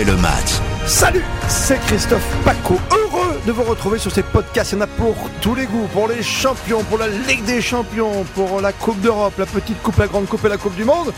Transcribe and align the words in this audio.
le 0.00 0.16
match. 0.16 0.58
Salut, 0.86 1.22
c'est 1.48 1.78
Christophe 1.82 2.24
Paco. 2.46 2.78
Heureux 2.90 3.38
de 3.46 3.52
vous 3.52 3.62
retrouver 3.62 3.98
sur 3.98 4.10
ces 4.10 4.22
podcasts. 4.22 4.72
Il 4.72 4.76
y 4.76 4.78
en 4.78 4.84
a 4.84 4.86
pour 4.86 5.14
tous 5.42 5.54
les 5.54 5.66
goûts, 5.66 5.86
pour 5.92 6.08
les 6.08 6.22
champions, 6.22 6.82
pour 6.84 6.96
la 6.96 7.08
Ligue 7.08 7.44
des 7.44 7.60
champions, 7.60 8.24
pour 8.34 8.62
la 8.62 8.72
Coupe 8.72 9.00
d'Europe, 9.02 9.34
la 9.38 9.44
petite 9.44 9.82
Coupe, 9.82 9.98
la 9.98 10.06
Grande 10.06 10.26
Coupe 10.26 10.46
et 10.46 10.48
la 10.48 10.56
Coupe 10.56 10.76
du 10.76 10.84
Monde. 10.84 11.12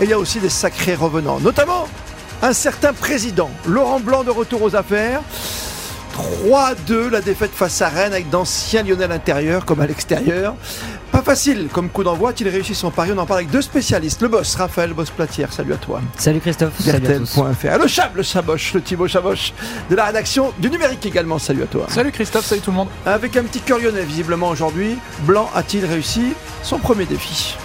Et 0.00 0.04
il 0.04 0.10
y 0.10 0.12
a 0.12 0.18
aussi 0.18 0.40
des 0.40 0.48
sacrés 0.48 0.96
revenants, 0.96 1.38
notamment 1.38 1.86
un 2.42 2.52
certain 2.52 2.92
président, 2.92 3.48
Laurent 3.64 4.00
Blanc 4.00 4.24
de 4.24 4.30
retour 4.30 4.60
aux 4.62 4.74
affaires. 4.74 5.20
3-2 6.48 7.10
la 7.10 7.20
défaite 7.20 7.52
face 7.54 7.80
à 7.80 7.88
Rennes 7.88 8.12
avec 8.12 8.28
d'anciens 8.28 8.82
Lyonnais 8.82 9.04
à 9.04 9.08
l'intérieur 9.08 9.64
comme 9.64 9.80
à 9.80 9.86
l'extérieur. 9.86 10.56
Pas 11.16 11.22
facile 11.22 11.68
comme 11.72 11.88
coup 11.88 12.04
d'envoi, 12.04 12.28
a-t-il 12.28 12.46
réussi 12.50 12.74
son 12.74 12.90
pari? 12.90 13.10
On 13.10 13.16
en 13.16 13.24
parle 13.24 13.38
avec 13.38 13.50
deux 13.50 13.62
spécialistes. 13.62 14.20
Le 14.20 14.28
boss, 14.28 14.54
Raphaël 14.54 14.92
Boss 14.92 15.08
Platière, 15.08 15.50
salut 15.50 15.72
à 15.72 15.78
toi. 15.78 16.02
Salut 16.18 16.40
Christophe, 16.40 16.78
salut 16.78 17.06
à 17.06 17.18
tous. 17.20 17.38
Le 17.80 17.86
Chab, 17.88 18.14
le 18.14 18.22
Chaboche, 18.22 18.74
le 18.74 18.82
Thibaut 18.82 19.08
Chaboche 19.08 19.54
de 19.88 19.96
la 19.96 20.04
rédaction 20.04 20.52
du 20.58 20.68
numérique 20.68 21.06
également, 21.06 21.38
salut 21.38 21.62
à 21.62 21.66
toi. 21.68 21.86
Salut 21.88 22.12
Christophe, 22.12 22.44
salut 22.44 22.60
tout 22.60 22.70
le 22.70 22.76
monde. 22.76 22.88
Avec 23.06 23.34
un 23.38 23.44
petit 23.44 23.60
cœur 23.60 23.78
lyonnais 23.78 24.04
visiblement 24.04 24.50
aujourd'hui, 24.50 24.98
Blanc 25.20 25.48
a-t-il 25.54 25.86
réussi 25.86 26.34
son 26.62 26.78
premier 26.78 27.06
défi? 27.06 27.56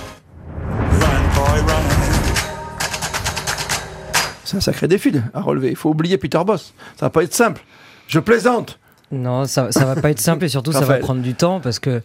C'est 4.46 4.56
un 4.56 4.62
sacré 4.62 4.88
défi 4.88 5.12
à 5.34 5.42
relever. 5.42 5.72
Il 5.72 5.76
faut 5.76 5.90
oublier 5.90 6.18
Peter 6.18 6.40
Boss. 6.46 6.74
Ça 6.98 7.08
va 7.08 7.10
pas 7.10 7.24
être 7.24 7.34
simple. 7.34 7.62
Je 8.08 8.20
plaisante. 8.20 8.80
Non, 9.12 9.44
ça, 9.44 9.74
ça 9.74 9.84
va 9.84 9.98
pas 9.98 10.10
être 10.10 10.22
simple 10.22 10.46
et 10.46 10.48
surtout 10.48 10.72
ça 10.72 10.86
va 10.86 11.00
prendre 11.00 11.22
du 11.22 11.34
temps 11.34 11.60
parce 11.60 11.80
que 11.80 12.02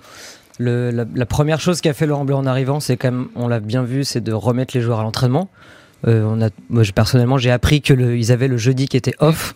le, 0.59 0.91
la, 0.91 1.05
la 1.15 1.27
première 1.27 1.61
chose 1.61 1.81
qu'a 1.81 1.93
fait 1.93 2.07
Laurent 2.07 2.25
Blanc 2.25 2.39
en 2.39 2.47
arrivant, 2.47 2.81
c'est 2.81 2.97
quand 2.97 3.11
même, 3.11 3.27
on 3.37 3.49
l'a 3.49 3.61
bien 3.61 3.83
vu, 3.83 4.05
c'est 4.05 4.21
de 4.23 4.33
remettre 4.33 4.77
les 4.77 4.83
joueurs 4.83 5.01
à 5.01 5.03
l'entraînement. 5.03 5.49
Euh, 6.07 6.25
on 6.27 6.41
a, 6.43 6.49
moi, 6.71 6.83
je- 6.83 6.93
personnellement, 6.93 7.39
j'ai 7.39 7.51
appris 7.51 7.81
que 7.83 7.93
le, 7.95 8.17
ils 8.17 8.33
avaient 8.33 8.49
le 8.49 8.57
jeudi 8.57 8.87
qui 8.89 8.97
était 8.97 9.15
off. 9.19 9.55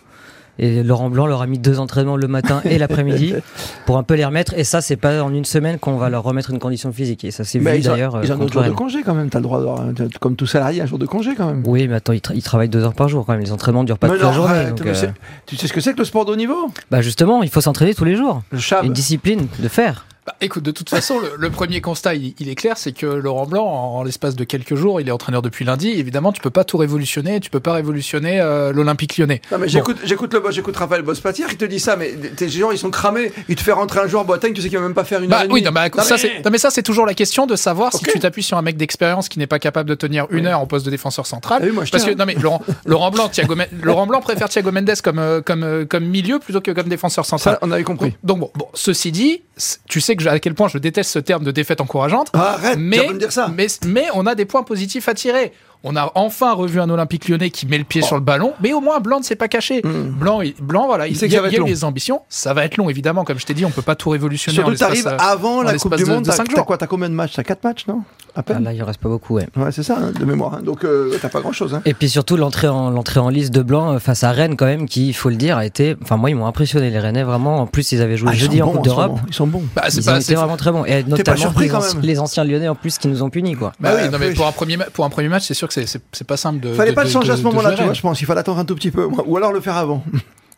Et 0.58 0.82
Laurent 0.82 1.08
Blanc 1.08 1.26
leur 1.26 1.40
a 1.40 1.46
mis 1.46 1.58
deux 1.58 1.78
entraînements 1.80 2.16
le 2.18 2.28
matin 2.28 2.60
et 2.66 2.76
l'après-midi 2.76 3.34
pour 3.86 3.96
un 3.96 4.02
peu 4.02 4.12
les 4.14 4.26
remettre. 4.26 4.52
Et 4.58 4.64
ça, 4.64 4.82
c'est 4.82 4.96
pas 4.96 5.22
en 5.22 5.32
une 5.32 5.46
semaine 5.46 5.78
qu'on 5.78 5.96
va 5.96 6.10
leur 6.10 6.22
remettre 6.22 6.50
une 6.50 6.58
condition 6.58 6.92
physique. 6.92 7.24
Et 7.24 7.30
ça 7.30 7.44
Mais 7.58 7.76
vu 7.76 7.82
d'ailleurs. 7.82 8.16
euh, 8.16 8.20
ils 8.24 8.30
ont 8.30 8.34
un 8.34 8.38
contre 8.38 8.52
jour 8.54 8.62
de 8.64 8.70
congé 8.70 9.02
quand 9.02 9.14
même. 9.14 9.30
T'as 9.30 9.38
le 9.38 9.44
droit 9.44 9.58
d'avoir, 9.60 9.84
comme 10.20 10.36
tout 10.36 10.46
salarié, 10.46 10.82
un 10.82 10.86
jour 10.86 10.98
de 10.98 11.06
congé 11.06 11.34
quand 11.34 11.46
même. 11.46 11.62
Oui, 11.66 11.88
mais 11.88 11.94
attends, 11.94 12.12
ils, 12.12 12.18
tra- 12.20 12.32
ils 12.34 12.42
travaillent 12.42 12.68
deux 12.68 12.82
heures 12.84 12.92
par 12.94 13.08
jour 13.08 13.24
quand 13.24 13.32
même. 13.32 13.40
Les 13.40 13.52
entraînements 13.52 13.84
durent 13.84 13.96
pas 13.98 14.08
toute 14.08 14.20
la 14.20 14.32
journée. 14.32 14.64
donc, 14.70 14.84
euh, 14.86 14.92
c'est- 14.92 15.14
Tu 15.46 15.56
sais 15.56 15.66
ce 15.66 15.72
que 15.72 15.80
c'est 15.80 15.94
que 15.94 15.98
le 15.98 16.04
sport 16.04 16.26
de 16.26 16.32
haut 16.32 16.36
niveau? 16.36 16.70
Bah 16.90 17.00
justement, 17.00 17.42
il 17.42 17.48
faut 17.48 17.62
s'entraîner 17.62 17.94
tous 17.94 18.04
les 18.04 18.16
jours. 18.16 18.42
Le. 18.52 18.58
Une 18.84 18.92
discipline 18.92 19.46
de 19.60 19.68
faire. 19.68 20.04
Bah, 20.26 20.34
écoute, 20.42 20.62
de 20.62 20.70
toute 20.70 20.90
façon, 20.90 21.18
le, 21.18 21.32
le 21.38 21.50
premier 21.50 21.80
constat, 21.80 22.14
il, 22.14 22.34
il 22.38 22.48
est 22.50 22.54
clair, 22.54 22.76
c'est 22.76 22.92
que 22.92 23.06
Laurent 23.06 23.46
Blanc, 23.46 23.64
en, 23.64 23.98
en 23.98 24.02
l'espace 24.02 24.36
de 24.36 24.44
quelques 24.44 24.74
jours, 24.74 25.00
il 25.00 25.08
est 25.08 25.12
entraîneur 25.12 25.40
depuis 25.40 25.64
lundi. 25.64 25.88
Évidemment, 25.88 26.30
tu 26.32 26.40
peux 26.42 26.50
pas 26.50 26.64
tout 26.64 26.76
révolutionner, 26.76 27.40
tu 27.40 27.48
peux 27.48 27.60
pas 27.60 27.72
révolutionner 27.72 28.40
euh, 28.40 28.72
l'Olympique 28.72 29.16
lyonnais. 29.16 29.40
Non 29.50 29.58
mais 29.58 29.66
Bon. 29.66 29.72
j'écoute, 29.72 29.96
j'écoute 30.04 30.34
le 30.34 30.42
j'écoute 30.50 30.76
Raphaël 30.76 31.02
Bospatière 31.02 31.48
qui 31.48 31.56
te 31.56 31.64
dit 31.64 31.80
ça, 31.80 31.96
mais 31.96 32.12
tes 32.36 32.48
gens 32.48 32.70
ils 32.70 32.78
sont 32.78 32.90
cramés, 32.90 33.32
il 33.48 33.56
te 33.56 33.62
fait 33.62 33.72
rentrer 33.72 34.00
un 34.00 34.06
jour 34.08 34.20
à 34.20 34.24
Bretagne, 34.24 34.52
tu 34.52 34.60
sais 34.60 34.68
qu'il 34.68 34.76
va 34.78 34.84
même 34.84 34.94
pas 34.94 35.04
faire 35.04 35.22
une 35.22 35.32
heure 35.32 35.38
Bah 35.40 35.46
et 35.46 35.48
oui, 35.52 35.62
non, 35.62 35.70
bah, 35.72 35.86
écoute, 35.86 36.00
Non, 36.00 36.06
ça, 36.06 36.14
mais- 36.16 36.20
c'est, 36.20 36.44
non, 36.44 36.50
mais 36.50 36.58
ça, 36.58 36.70
c'est 36.70 36.82
toujours 36.82 37.06
la 37.06 37.14
question 37.14 37.46
de 37.46 37.56
savoir 37.56 37.92
si 37.94 38.04
tu 38.04 38.18
t'appuies 38.18 38.42
sur 38.42 38.58
un 38.58 38.62
mec 38.62 38.76
d'expérience 38.76 39.28
qui 39.30 39.38
n'est 39.38 39.46
pas 39.46 39.58
capable 39.58 39.88
de 39.88 39.94
tenir 39.94 40.26
une 40.30 40.46
heure 40.46 40.60
en 40.60 40.66
poste 40.66 40.84
de 40.84 40.90
défenseur 40.90 41.26
central. 41.26 41.60
Ah 41.62 41.66
oui, 41.66 41.72
moi, 41.72 41.84
je 41.84 41.90
Parce 41.92 42.04
que, 42.04 42.10
non, 42.14 42.26
mais 42.26 42.34
Laurent, 42.34 42.62
Laurent 42.84 43.10
Blanc, 43.10 43.28
Thiago 43.30 43.54
Laurent 43.82 44.06
Blanc 44.06 44.20
préfère 44.20 44.48
Thiago 44.48 44.70
Mendes 44.70 45.00
comme, 45.02 45.18
euh, 45.18 45.40
comme, 45.40 45.62
euh, 45.64 45.84
comme 45.86 46.04
milieu 46.04 46.38
plutôt 46.38 46.60
que 46.60 46.70
comme 46.72 46.88
défenseur 46.88 47.24
central. 47.24 47.54
Ça, 47.54 47.58
on 47.62 47.70
avait 47.70 47.84
compris. 47.84 48.14
Donc, 48.22 48.38
bon, 48.40 48.50
bon, 48.54 48.66
ceci 48.74 49.12
dit, 49.12 49.42
tu 49.88 50.00
sais 50.00 50.09
que 50.16 50.22
je- 50.22 50.28
à 50.28 50.38
quel 50.38 50.54
point 50.54 50.68
je 50.68 50.78
déteste 50.78 51.10
ce 51.10 51.18
terme 51.18 51.44
de 51.44 51.50
défaite 51.50 51.80
encourageante. 51.80 52.28
Ah, 52.32 52.54
arrête, 52.54 52.78
tu 52.78 53.06
vas 53.06 53.12
me 53.12 53.18
dire 53.18 53.32
ça. 53.32 53.50
mais, 53.54 53.66
mais 53.86 54.06
on 54.14 54.26
a 54.26 54.34
des 54.34 54.44
points 54.44 54.62
positifs 54.62 55.08
à 55.08 55.14
tirer. 55.14 55.52
On 55.82 55.96
a 55.96 56.12
enfin 56.14 56.52
revu 56.52 56.78
un 56.80 56.90
Olympique 56.90 57.28
lyonnais 57.28 57.48
qui 57.50 57.66
met 57.66 57.78
le 57.78 57.84
pied 57.84 58.02
sur 58.02 58.14
le 58.16 58.20
ballon, 58.20 58.52
mais 58.62 58.72
au 58.74 58.80
moins 58.80 59.00
Blanc 59.00 59.18
ne 59.20 59.24
s'est 59.24 59.34
pas 59.36 59.48
caché. 59.48 59.80
Blanc, 59.82 60.42
il- 60.42 60.54
Blanc, 60.60 60.86
voilà, 60.86 61.06
il, 61.06 61.12
Hmm. 61.12 61.16
sait 61.16 61.28
y 61.28 61.36
a, 61.36 61.46
y 61.48 61.56
a 61.56 61.62
les 61.64 61.84
ambitions. 61.84 62.20
Ça 62.28 62.52
va 62.52 62.64
être 62.64 62.76
long, 62.76 62.90
évidemment. 62.90 63.24
Comme 63.24 63.38
je 63.38 63.46
t'ai 63.46 63.54
dit, 63.54 63.64
on 63.64 63.70
peut 63.70 63.80
pas 63.82 63.94
tout 63.94 64.10
révolutionner. 64.10 64.54
Surtout 64.56 64.74
t'arrives 64.74 65.06
euh, 65.06 65.16
avant 65.18 65.62
la 65.62 65.74
Coupe 65.78 65.96
du 65.96 66.04
de- 66.04 66.08
Monde, 66.08 66.24
de 66.24 66.28
t'as, 66.30 66.36
cinq 66.36 66.48
t'as 66.48 66.56
jours. 66.56 66.66
quoi 66.66 66.76
T'as 66.76 66.86
combien 66.86 67.08
de 67.08 67.14
matchs? 67.14 67.32
T'as 67.34 67.42
4 67.44 67.64
matchs, 67.64 67.86
non? 67.86 68.02
À 68.34 68.40
Ah, 68.40 68.42
peine 68.44 68.62
là, 68.62 68.72
il 68.72 68.80
en 68.82 68.86
reste 68.86 69.00
pas 69.00 69.08
beaucoup, 69.08 69.34
ouais. 69.34 69.48
Ouais, 69.56 69.72
c'est 69.72 69.82
ça, 69.82 69.96
hein, 70.00 70.12
de 70.16 70.24
mémoire. 70.24 70.54
hein. 70.54 70.60
Donc 70.62 70.84
euh, 70.84 71.16
t'as 71.20 71.28
pas 71.30 71.40
grand 71.40 71.50
chose. 71.52 71.74
Hein. 71.74 71.82
Et 71.84 71.94
puis 71.94 72.08
surtout 72.08 72.36
l'entrée 72.36 72.68
en 72.68 72.90
l'entrée 72.90 73.18
en 73.18 73.28
liste 73.28 73.52
de 73.52 73.62
Blanc 73.62 73.94
euh, 73.94 73.98
face 73.98 74.22
à 74.22 74.30
Rennes 74.30 74.56
quand 74.56 74.66
même 74.66 74.86
qui 74.86 75.08
il 75.08 75.12
faut 75.14 75.30
le 75.30 75.34
dire 75.36 75.56
a 75.58 75.64
été 75.66 75.96
enfin 76.02 76.16
moi 76.16 76.30
ils 76.30 76.36
m'ont 76.36 76.46
impressionné 76.46 76.90
les 76.90 76.98
Rennais 77.00 77.24
vraiment 77.24 77.58
en 77.58 77.66
plus 77.66 77.90
ils 77.90 78.00
avaient 78.00 78.16
joué 78.16 78.28
Ah, 78.30 78.34
jeudi 78.36 78.62
en 78.62 78.70
Coupe 78.70 78.84
d'Europe 78.84 79.18
Ils 79.26 79.34
sont 79.34 79.48
bons. 79.48 79.64
Bah, 79.74 79.82
c'est 79.88 79.98
ils 79.98 80.04
pas- 80.04 80.12
ont 80.12 80.14
c'est- 80.20 80.22
été 80.32 80.34
vraiment 80.36 80.56
très 80.56 80.70
bons 80.70 80.84
et 80.84 81.02
notamment 81.02 81.36
surpris, 81.38 81.64
les, 81.64 81.70
quand 81.70 81.80
anci- 81.80 81.96
même 81.96 82.04
les 82.04 82.20
anciens 82.20 82.44
Lyonnais 82.44 82.68
en 82.68 82.76
plus 82.76 82.98
qui 82.98 83.08
nous 83.08 83.22
ont 83.24 83.30
punis 83.30 83.56
quoi. 83.56 83.72
Bah 83.80 83.94
Bah, 83.94 84.00
oui, 84.04 84.10
non, 84.10 84.18
mais 84.20 84.28
oui. 84.28 84.34
pour 84.34 84.46
un 84.46 84.52
premier, 84.52 84.76
ma- 84.76 84.84
pour 84.84 85.04
un 85.04 85.10
premier 85.10 85.28
match, 85.28 85.42
c'est 85.48 85.54
sûr 85.54 85.66
que 85.74 85.84
c'est, 85.86 86.24
pas 86.26 86.36
simple 86.36 86.60
de. 86.60 86.72
Fallait 86.74 86.90
de- 86.90 86.94
pas 86.94 87.02
le 87.02 87.08
de- 87.08 87.12
changer 87.12 87.32
à 87.32 87.36
ce 87.36 87.42
moment-là, 87.42 87.72
tu 87.72 87.82
vois, 87.82 87.92
je 87.92 88.00
pense. 88.00 88.20
Il 88.20 88.24
fallait 88.26 88.40
attendre 88.40 88.58
un 88.58 88.64
tout 88.64 88.74
petit 88.74 88.90
peu. 88.90 89.04
Ou 89.06 89.36
alors 89.36 89.52
le 89.52 89.60
faire 89.60 89.76
avant. 89.76 90.04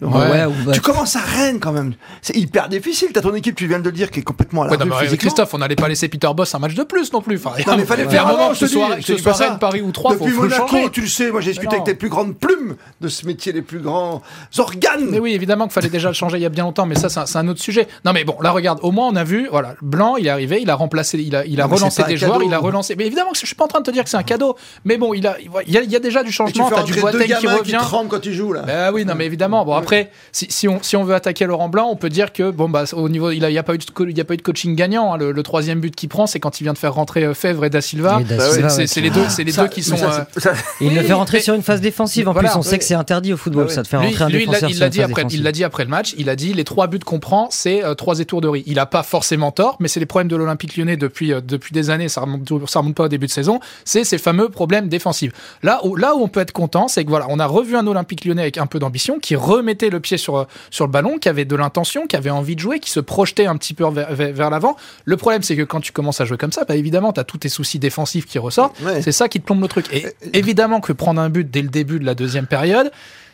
Ouais. 0.06 0.44
ou 0.44 0.52
bah, 0.66 0.72
Tu 0.72 0.80
commences 0.80 1.16
à 1.16 1.20
Rennes 1.20 1.60
quand 1.60 1.72
même. 1.72 1.94
C'est 2.20 2.36
hyper 2.36 2.68
difficile. 2.68 3.08
T'as 3.12 3.20
ton 3.20 3.34
équipe, 3.34 3.54
tu 3.54 3.66
viens 3.66 3.78
de 3.78 3.84
le 3.84 3.92
dire, 3.92 4.10
qui 4.10 4.20
est 4.20 4.22
complètement 4.22 4.62
à 4.62 4.66
la 4.66 4.70
Ouais, 4.72 4.78
non, 4.78 4.86
mais. 4.86 5.16
Christophe, 5.16 5.54
on 5.54 5.58
n'allait 5.58 5.76
pas 5.76 5.88
laisser 5.88 6.08
Peter 6.08 6.28
Boss 6.34 6.54
un 6.54 6.58
match 6.58 6.74
de 6.74 6.82
plus 6.82 7.12
non 7.12 7.20
plus. 7.20 7.36
Enfin, 7.36 7.52
Non, 7.66 7.76
mais 7.76 7.84
fallait 7.84 8.02
il 8.02 8.06
y 8.06 8.08
a 8.08 8.10
faire 8.10 8.26
un 8.26 8.32
moment 8.32 8.54
je 8.54 8.66
ce 8.66 8.66
te 8.66 8.70
dis. 8.70 9.02
je 9.02 9.12
que 9.12 9.18
ce 9.18 9.22
soit. 9.22 9.32
Rennes, 9.32 9.58
Paris 9.58 9.82
ou 9.82 9.92
3, 9.92 10.12
faut, 10.12 10.18
Depuis 10.18 10.32
faut 10.32 10.42
le 10.42 10.48
Monaco, 10.48 10.68
changer. 10.68 10.90
tu 10.90 11.00
le 11.02 11.06
sais, 11.06 11.30
moi 11.30 11.40
j'ai 11.40 11.50
discuté 11.50 11.76
avec 11.76 11.86
les 11.86 11.94
plus 11.94 12.08
grandes 12.08 12.36
plumes 12.36 12.76
de 13.00 13.08
ce 13.08 13.26
métier, 13.26 13.52
les 13.52 13.62
plus 13.62 13.78
grands 13.80 14.22
organes. 14.58 15.08
Mais 15.10 15.18
oui, 15.18 15.34
évidemment 15.34 15.64
qu'il 15.64 15.74
fallait 15.74 15.88
déjà 15.88 16.08
le 16.08 16.14
changer 16.14 16.38
il 16.38 16.42
y 16.42 16.46
a 16.46 16.48
bien 16.50 16.64
longtemps, 16.64 16.86
mais 16.86 16.94
ça, 16.94 17.08
c'est 17.08 17.36
un, 17.38 17.48
autre 17.48 17.60
sujet. 17.60 17.88
Non, 18.04 18.12
mais 18.12 18.24
bon, 18.24 18.36
là, 18.40 18.50
regarde, 18.50 18.78
au 18.82 18.90
moins, 18.90 19.08
on 19.08 19.16
a 19.16 19.24
vu, 19.24 19.48
voilà, 19.50 19.74
Blanc, 19.82 20.16
il 20.16 20.26
est 20.26 20.30
arrivé, 20.30 20.60
il 20.60 20.70
a 20.70 20.74
remplacé, 20.74 21.18
il 21.18 21.36
a, 21.36 21.44
il 21.44 21.60
a 21.60 21.64
Non, 21.64 21.70
mais 21.70 21.76
relancé 21.76 22.02
des 22.04 22.16
joueurs, 22.16 22.42
il 22.42 22.52
a 22.54 22.58
relancé. 22.58 22.94
Mais 22.96 23.06
évidemment 23.06 23.30
je 23.34 23.46
suis 23.46 23.54
pas 23.54 23.64
en 23.64 23.68
train 23.68 23.80
de 23.80 23.84
te 23.86 23.90
dire 23.90 24.04
que 24.04 24.10
c'est 24.10 24.16
un 24.16 24.22
cadeau, 24.22 24.56
mais 24.84 24.96
bon, 24.96 25.14
il 25.14 25.26
a, 25.26 25.36
il 25.66 25.72
y 25.72 25.96
a, 25.96 26.00
déjà 26.00 26.22
du 26.22 26.30
tu 26.30 26.34
changement. 26.34 26.68
fais 26.68 26.74
T'as 26.74 26.82
du 26.82 26.94
Boateng 26.94 27.26
qui 27.38 27.46
revient. 27.46 27.78
tremblent 27.80 28.08
quand 28.08 28.20
tu 28.20 28.32
joues 28.32 28.52
là. 28.52 28.62
Bah 28.62 28.92
oui, 28.92 29.04
non, 29.04 29.14
mais 29.14 29.26
évidemment. 29.26 29.64
Bon, 29.64 29.74
après, 29.74 29.91
si, 30.32 30.46
si 30.50 30.68
on, 30.68 30.82
si 30.82 30.96
on 30.96 31.04
veut 31.04 31.14
attaquer 31.14 31.46
Laurent 31.46 31.68
Blanc, 31.68 31.88
on 31.90 31.96
peut 31.96 32.08
dire 32.08 32.32
que, 32.32 32.50
bon, 32.50 32.68
bah, 32.68 32.84
au 32.92 33.08
niveau, 33.08 33.30
il 33.30 33.40
n'y 33.46 33.58
a, 33.58 33.62
pas 33.62 33.74
eu 33.74 33.78
de 33.78 33.84
co- 33.90 34.06
il 34.06 34.16
y 34.16 34.20
a 34.20 34.24
pas 34.24 34.34
eu 34.34 34.36
de 34.38 34.42
coaching 34.42 34.74
gagnant. 34.74 35.12
hein. 35.14 35.16
Le, 35.18 35.32
le 35.32 35.42
troisième 35.42 35.80
but 35.80 35.94
qu'il 35.94 36.08
prend, 36.08 36.26
c'est 36.26 36.40
quand 36.40 36.60
il 36.60 36.64
vient 36.64 36.72
de 36.72 36.78
faire 36.78 36.94
rentrer 36.94 37.24
euh, 37.24 37.34
Fèvre 37.34 37.64
et 37.64 37.70
Da 37.70 37.80
Silva. 37.80 38.20
C'est- 38.68 39.00
les 39.00 39.10
deux, 39.10 39.24
c'est 39.28 39.44
les 39.44 39.52
Ça- 39.52 39.62
deux 39.62 39.68
qui 39.68 39.82
sont. 39.82 39.96
ça, 39.96 40.26
euh, 40.46 40.50
il 40.80 40.94
le 40.94 41.02
fait 41.02 41.12
rentrer 41.12 41.38
mais- 41.38 41.42
sur 41.42 41.54
une 41.54 41.62
phase 41.62 41.80
défensive 41.80 42.28
en 42.28 42.32
Voilà, 42.32 42.50
plus 42.50 42.58
on 42.58 42.62
sait 42.62 42.78
que 42.78 42.84
c'est 42.84 42.94
interdit 42.94 43.32
au 43.32 43.36
football 43.36 43.64
Ah 43.64 43.68
oui. 43.68 43.74
ça 43.74 43.82
de 43.82 43.86
faire 43.88 44.00
Lui, 44.00 44.08
rentrer 44.08 44.24
un 44.24 44.28
lui, 44.28 44.34
il 44.42 44.46
l'a- 44.46 44.52
défenseur 44.60 44.70
il 44.70 44.74
sur 44.74 44.80
l'a 44.80 44.86
une 44.86 44.90
dit 44.92 44.98
phase 44.98 45.10
après, 45.10 45.22
il 45.22 45.24
défensive. 45.24 45.44
l'a 45.44 45.52
dit 45.52 45.64
après 45.64 45.84
le 45.84 45.90
match. 45.90 46.14
Il 46.18 46.28
a 46.28 46.36
dit 46.36 46.52
les 46.54 46.64
trois 46.64 46.86
buts 46.86 46.98
qu'on 47.00 47.18
prend, 47.20 47.48
c'est 47.50 47.84
euh, 47.84 47.94
trois 47.94 48.18
étourderies. 48.20 48.62
Il 48.66 48.78
a 48.78 48.86
pas 48.86 49.02
forcément 49.02 49.50
tort, 49.52 49.76
mais 49.80 49.88
c'est 49.88 50.00
les 50.00 50.06
problèmes 50.06 50.28
de 50.28 50.36
l'Olympique 50.36 50.76
Lyonnais 50.76 50.96
depuis 50.96 51.32
euh, 51.32 51.40
depuis 51.40 51.72
des 51.72 51.90
années. 51.90 52.08
Ça 52.08 52.20
remonte 52.22 52.48
ça 52.68 52.78
remonte 52.80 52.94
pas 52.94 53.04
au 53.04 53.08
début 53.08 53.26
de 53.26 53.32
saison. 53.32 53.60
C'est 53.84 54.04
ces 54.04 54.18
fameux 54.18 54.48
problèmes 54.48 54.88
défensifs. 54.88 55.32
Là 55.62 55.80
où 55.84 55.96
là 55.96 56.14
où 56.14 56.22
on 56.22 56.28
peut 56.28 56.40
être 56.40 56.52
content, 56.52 56.88
c'est 56.88 57.04
que 57.04 57.10
voilà, 57.10 57.26
on 57.28 57.38
a 57.38 57.46
revu 57.46 57.76
un 57.76 57.86
Olympique 57.86 58.24
Lyonnais 58.24 58.42
avec 58.42 58.58
un 58.58 58.66
peu 58.66 58.78
d'ambition, 58.78 59.18
qui 59.18 59.36
remettait 59.36 59.81
le 59.90 60.00
pied 60.00 60.16
sur 60.16 60.36
euh, 60.36 60.44
sur 60.70 60.86
le 60.86 60.90
ballon, 60.90 61.18
qui 61.18 61.28
avait 61.28 61.44
de 61.44 61.56
l'intention, 61.56 62.06
qui 62.06 62.16
avait 62.16 62.30
envie 62.30 62.56
de 62.56 62.60
jouer, 62.60 62.80
qui 62.80 62.90
se 62.90 63.00
projetait 63.00 63.46
un 63.46 63.56
petit 63.56 63.74
peu 63.74 63.88
vers, 63.88 64.12
vers, 64.14 64.32
vers 64.32 64.50
l'avant. 64.50 64.76
Le 65.04 65.16
problème, 65.16 65.42
c'est 65.42 65.56
que 65.56 65.62
quand 65.62 65.80
tu 65.80 65.92
commences 65.92 66.20
à 66.20 66.24
jouer 66.24 66.36
comme 66.36 66.52
ça, 66.52 66.64
bah 66.64 66.76
évidemment, 66.76 67.12
t'as 67.12 67.24
tous 67.24 67.38
tes 67.38 67.48
soucis 67.48 67.78
défensifs 67.78 68.26
qui 68.26 68.38
ressortent. 68.38 68.78
Ouais. 68.80 69.02
C'est 69.02 69.12
ça 69.12 69.28
qui 69.28 69.40
te 69.40 69.46
plombe 69.46 69.60
le 69.60 69.68
truc. 69.68 69.86
Et 69.92 70.06
évidemment 70.32 70.80
que 70.80 70.92
prendre 70.92 71.20
un 71.20 71.28
but 71.28 71.50
dès 71.50 71.62
le 71.62 71.68
début 71.68 71.98
de 71.98 72.04
la 72.04 72.14
deuxième 72.14 72.46
période, 72.46 72.90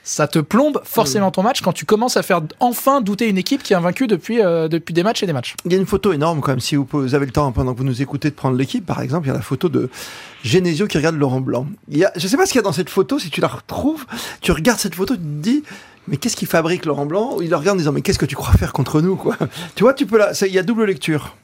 ça 0.09 0.27
te 0.27 0.39
plombe 0.39 0.81
forcément 0.85 1.31
ton 1.31 1.43
match 1.43 1.61
quand 1.61 1.75
tu 1.75 1.85
commences 1.85 2.17
à 2.17 2.23
faire 2.23 2.41
enfin 2.61 3.03
douter 3.03 3.29
une 3.29 3.37
équipe 3.37 3.63
qui 3.63 3.75
est 3.75 3.77
invaincue 3.77 4.07
depuis, 4.07 4.41
euh, 4.41 4.67
depuis 4.67 4.95
des 4.95 5.03
matchs 5.03 5.23
et 5.23 5.27
des 5.27 5.35
matchs. 5.35 5.55
Il 5.67 5.73
y 5.73 5.75
a 5.75 5.79
une 5.79 5.85
photo 5.85 6.15
énorme 6.15 6.41
quand 6.41 6.53
même, 6.53 6.61
si 6.61 6.77
vous 6.77 7.15
avez 7.15 7.27
le 7.27 7.33
temps 7.33 7.53
pendant 7.53 7.75
que 7.75 7.79
vous 7.79 7.85
nous 7.85 8.01
écoutez 8.01 8.31
de 8.31 8.35
prendre 8.35 8.57
l'équipe, 8.57 8.87
par 8.87 9.03
exemple, 9.03 9.27
il 9.27 9.29
y 9.29 9.33
a 9.33 9.37
la 9.37 9.43
photo 9.43 9.69
de 9.69 9.91
Genesio 10.43 10.87
qui 10.87 10.97
regarde 10.97 11.17
Laurent 11.17 11.43
Blanc. 11.43 11.67
Il 11.91 11.99
y 11.99 12.07
a, 12.07 12.13
je 12.17 12.27
sais 12.27 12.39
pas 12.39 12.47
ce 12.47 12.53
qu'il 12.53 12.59
y 12.59 12.61
a 12.61 12.63
dans 12.63 12.73
cette 12.73 12.89
photo, 12.89 13.19
si 13.19 13.29
tu 13.29 13.43
la 13.43 13.49
retrouves, 13.49 14.07
tu 14.41 14.51
regardes 14.51 14.79
cette 14.79 14.95
photo, 14.95 15.15
tu 15.15 15.21
te 15.21 15.27
dis, 15.27 15.63
mais 16.07 16.17
qu'est-ce 16.17 16.37
qu'il 16.37 16.49
fabrique 16.49 16.87
Laurent 16.87 17.05
Blanc? 17.05 17.37
Il 17.43 17.51
le 17.51 17.57
regarde 17.57 17.77
en 17.77 17.79
disant, 17.79 17.93
mais 17.93 18.01
qu'est-ce 18.01 18.19
que 18.19 18.25
tu 18.25 18.35
crois 18.35 18.55
faire 18.55 18.73
contre 18.73 19.03
nous, 19.03 19.17
quoi? 19.17 19.37
Tu 19.75 19.83
vois, 19.83 19.93
tu 19.93 20.07
peux 20.07 20.17
là, 20.17 20.33
il 20.41 20.55
y 20.55 20.59
a 20.59 20.63
double 20.63 20.87
lecture. 20.87 21.37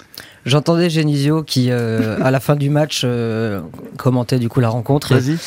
J'entendais 0.47 0.89
Genisio 0.89 1.43
qui 1.43 1.71
euh, 1.71 2.19
à 2.23 2.31
la 2.31 2.41
fin 2.41 2.57
du 2.57 2.71
match 2.71 3.03
euh, 3.05 3.61
commentait 3.99 4.39
du 4.39 4.49
coup 4.49 4.61
la 4.61 4.71
rencontre 4.71 5.13
et 5.13 5.17
Vas-y. 5.17 5.39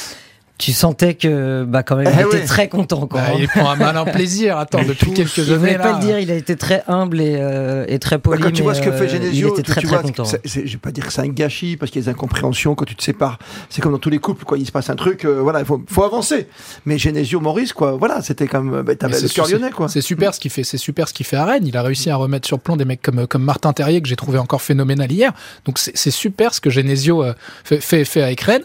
Tu 0.57 0.73
sentais 0.73 1.13
que 1.13 1.63
bah 1.65 1.83
quand 1.83 1.95
même 1.95 2.11
Eh 2.11 2.21
il 2.21 2.35
était 2.35 2.45
très 2.45 2.67
content 2.67 3.05
quoi. 3.05 3.21
Bah, 3.21 3.27
il 3.37 3.47
prend 3.47 3.69
un 3.69 3.75
malin 3.75 4.05
plaisir. 4.05 4.57
Attends, 4.57 4.83
depuis 4.83 5.13
quelques 5.13 5.43
Je 5.43 5.53
voulais 5.53 5.75
années 5.75 5.83
pas 5.83 5.93
le 5.93 5.99
dire, 5.99 6.19
il 6.19 6.31
a 6.31 6.35
été 6.35 6.55
très 6.55 6.83
humble 6.87 7.21
et, 7.21 7.37
euh, 7.39 7.85
et 7.87 7.99
très 7.99 8.17
poli. 8.17 8.41
Quand 8.41 8.49
tu 8.49 8.57
mais, 8.57 8.63
vois 8.63 8.73
ce 8.73 8.81
que 8.81 8.89
euh, 8.89 8.97
fait 8.97 9.07
Genesio, 9.07 9.49
il 9.49 9.51
était 9.51 9.63
tu, 9.63 9.71
très 9.71 9.81
tu 9.81 9.87
très 9.87 9.97
vois, 9.97 10.03
content. 10.03 10.23
je 10.23 10.59
vais 10.59 10.77
pas 10.77 10.91
dire 10.91 11.05
que 11.05 11.13
c'est 11.13 11.21
un 11.21 11.27
gâchis 11.27 11.77
parce 11.77 11.91
qu'il 11.91 12.01
y 12.01 12.03
a 12.03 12.05
des 12.05 12.11
incompréhensions 12.11 12.73
quand 12.73 12.85
tu 12.85 12.95
te 12.95 13.03
sépares. 13.03 13.37
C'est 13.69 13.81
comme 13.81 13.91
dans 13.91 13.99
tous 13.99 14.09
les 14.09 14.19
couples, 14.19 14.45
quoi. 14.45 14.57
Il 14.57 14.65
se 14.65 14.71
passe 14.71 14.89
un 14.89 14.95
truc, 14.95 15.25
euh, 15.25 15.39
voilà, 15.41 15.59
il 15.59 15.65
faut, 15.65 15.83
faut 15.87 16.03
avancer. 16.03 16.47
Mais 16.85 16.97
Genesio, 16.97 17.39
Maurice, 17.39 17.73
quoi, 17.73 17.91
voilà, 17.91 18.21
c'était 18.21 18.47
comme, 18.47 18.81
bah, 18.81 18.95
t'avais 18.95 19.13
Mais 19.15 19.21
le 19.21 19.27
c'est 19.27 19.33
cœur 19.33 19.47
lyonnais, 19.47 19.71
quoi. 19.71 19.87
C'est 19.89 20.01
super 20.01 20.33
ce 20.33 20.39
qu'il 20.39 20.51
fait. 20.51 20.63
C'est 20.63 20.77
super 20.77 21.07
ce 21.07 21.13
qu'il 21.13 21.25
fait 21.25 21.37
à 21.37 21.45
Rennes. 21.45 21.67
Il 21.67 21.77
a 21.77 21.83
réussi 21.83 22.09
à 22.09 22.15
remettre 22.15 22.47
sur 22.47 22.59
plomb 22.59 22.77
des 22.77 22.85
mecs 22.85 23.01
comme 23.01 23.27
comme 23.27 23.43
Martin 23.43 23.73
Terrier 23.73 24.01
que 24.01 24.07
j'ai 24.07 24.15
trouvé 24.15 24.39
encore 24.39 24.61
phénoménal 24.61 25.11
hier. 25.11 25.33
Donc 25.65 25.77
c'est 25.77 25.95
c'est 25.95 26.11
super 26.11 26.53
ce 26.53 26.61
que 26.61 26.69
Genesio 26.69 27.23
euh, 27.23 27.33
fait, 27.63 27.81
fait 27.81 28.05
fait 28.05 28.21
avec 28.21 28.41
Rennes. 28.41 28.63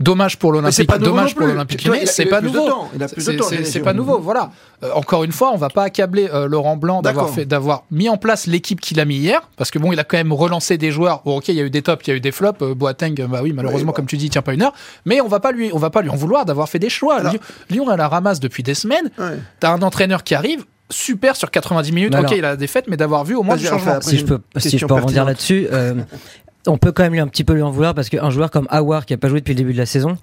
Dommage 0.00 0.38
pour 0.38 0.52
l'Olympique. 0.52 0.88
Dommage 0.98 1.34
pour 1.34 1.46
l'Olympique 1.46 1.88
C'est 2.06 2.26
pas 2.26 2.40
nouveau. 2.40 2.68
C'est- 3.16 3.80
pas 3.80 3.92
nouveau. 3.92 4.18
Voilà. 4.18 4.50
Euh, 4.82 4.90
encore 4.94 5.24
une 5.24 5.32
fois, 5.32 5.52
on 5.52 5.56
va 5.56 5.68
pas 5.70 5.84
accabler 5.84 6.28
euh, 6.32 6.48
Laurent 6.48 6.76
Blanc 6.76 7.00
d'avoir 7.02 7.30
fait, 7.30 7.44
d'avoir 7.44 7.84
mis 7.90 8.08
en 8.08 8.16
place 8.16 8.46
l'équipe 8.46 8.80
qu'il 8.80 8.98
a 9.00 9.04
mis 9.04 9.16
hier, 9.16 9.40
parce 9.56 9.70
que 9.70 9.78
bon, 9.78 9.92
il 9.92 10.00
a 10.00 10.04
quand 10.04 10.16
même 10.16 10.32
relancé 10.32 10.78
des 10.78 10.90
joueurs. 10.90 11.22
Bon, 11.24 11.38
ok, 11.38 11.48
il 11.48 11.54
y 11.54 11.60
a 11.60 11.64
eu 11.64 11.70
des 11.70 11.82
tops, 11.82 12.06
il 12.06 12.10
y 12.10 12.12
a 12.12 12.16
eu 12.16 12.20
des 12.20 12.32
flops. 12.32 12.60
Euh, 12.62 12.74
Boateng, 12.74 13.14
bah 13.28 13.40
oui, 13.42 13.52
malheureusement, 13.52 13.78
Oui, 13.90 13.92
bah. 13.92 13.96
comme 13.96 14.06
tu 14.06 14.16
dis, 14.16 14.26
il 14.26 14.30
tient 14.30 14.42
pas 14.42 14.52
une 14.54 14.62
heure. 14.62 14.72
Mais 15.04 15.20
on 15.20 15.28
va 15.28 15.40
pas 15.40 15.52
lui, 15.52 15.70
on 15.72 15.78
va 15.78 15.90
pas 15.90 16.02
lui 16.02 16.10
en 16.10 16.16
vouloir 16.16 16.44
d'avoir 16.44 16.68
fait 16.68 16.78
des 16.78 16.90
choix. 16.90 17.16
Alors- 17.16 17.32
Lyon, 17.32 17.40
Lyon, 17.70 17.86
elle 17.92 17.98
la 17.98 18.08
ramasse 18.08 18.40
depuis 18.40 18.62
des 18.62 18.74
semaines. 18.74 19.10
Ouais. 19.18 19.38
T'as 19.60 19.70
un 19.72 19.82
entraîneur 19.82 20.24
qui 20.24 20.34
arrive. 20.34 20.64
Super 20.90 21.34
sur 21.34 21.50
90 21.50 21.92
minutes, 21.92 22.14
ok, 22.14 22.30
il 22.32 22.44
a 22.44 22.50
la 22.50 22.56
défaite, 22.56 22.84
mais 22.88 22.98
d'avoir 22.98 23.24
vu 23.24 23.34
au 23.34 23.42
moins 23.42 23.56
du 23.56 23.64
changement. 23.66 24.00
Si 24.02 24.18
je 24.18 24.24
peux, 24.26 24.38
si 24.58 24.78
je 24.78 24.84
peux 24.84 24.92
rebondir 24.94 25.24
là-dessus, 25.24 25.66
euh, 25.72 25.94
on 26.66 26.78
peut 26.78 26.92
quand 26.92 27.02
même 27.02 27.12
lui 27.12 27.20
un 27.20 27.28
petit 27.28 27.44
peu 27.44 27.52
lui 27.52 27.62
en 27.62 27.70
vouloir 27.70 27.94
parce 27.94 28.08
qu'un 28.08 28.30
joueur 28.30 28.50
comme 28.50 28.66
Awar 28.70 29.06
qui 29.06 29.14
a 29.14 29.16
pas 29.16 29.28
joué 29.28 29.40
depuis 29.40 29.52
le 29.52 29.58
début 29.58 29.72
de 29.72 29.78
la 29.78 29.86
saison, 29.86 30.16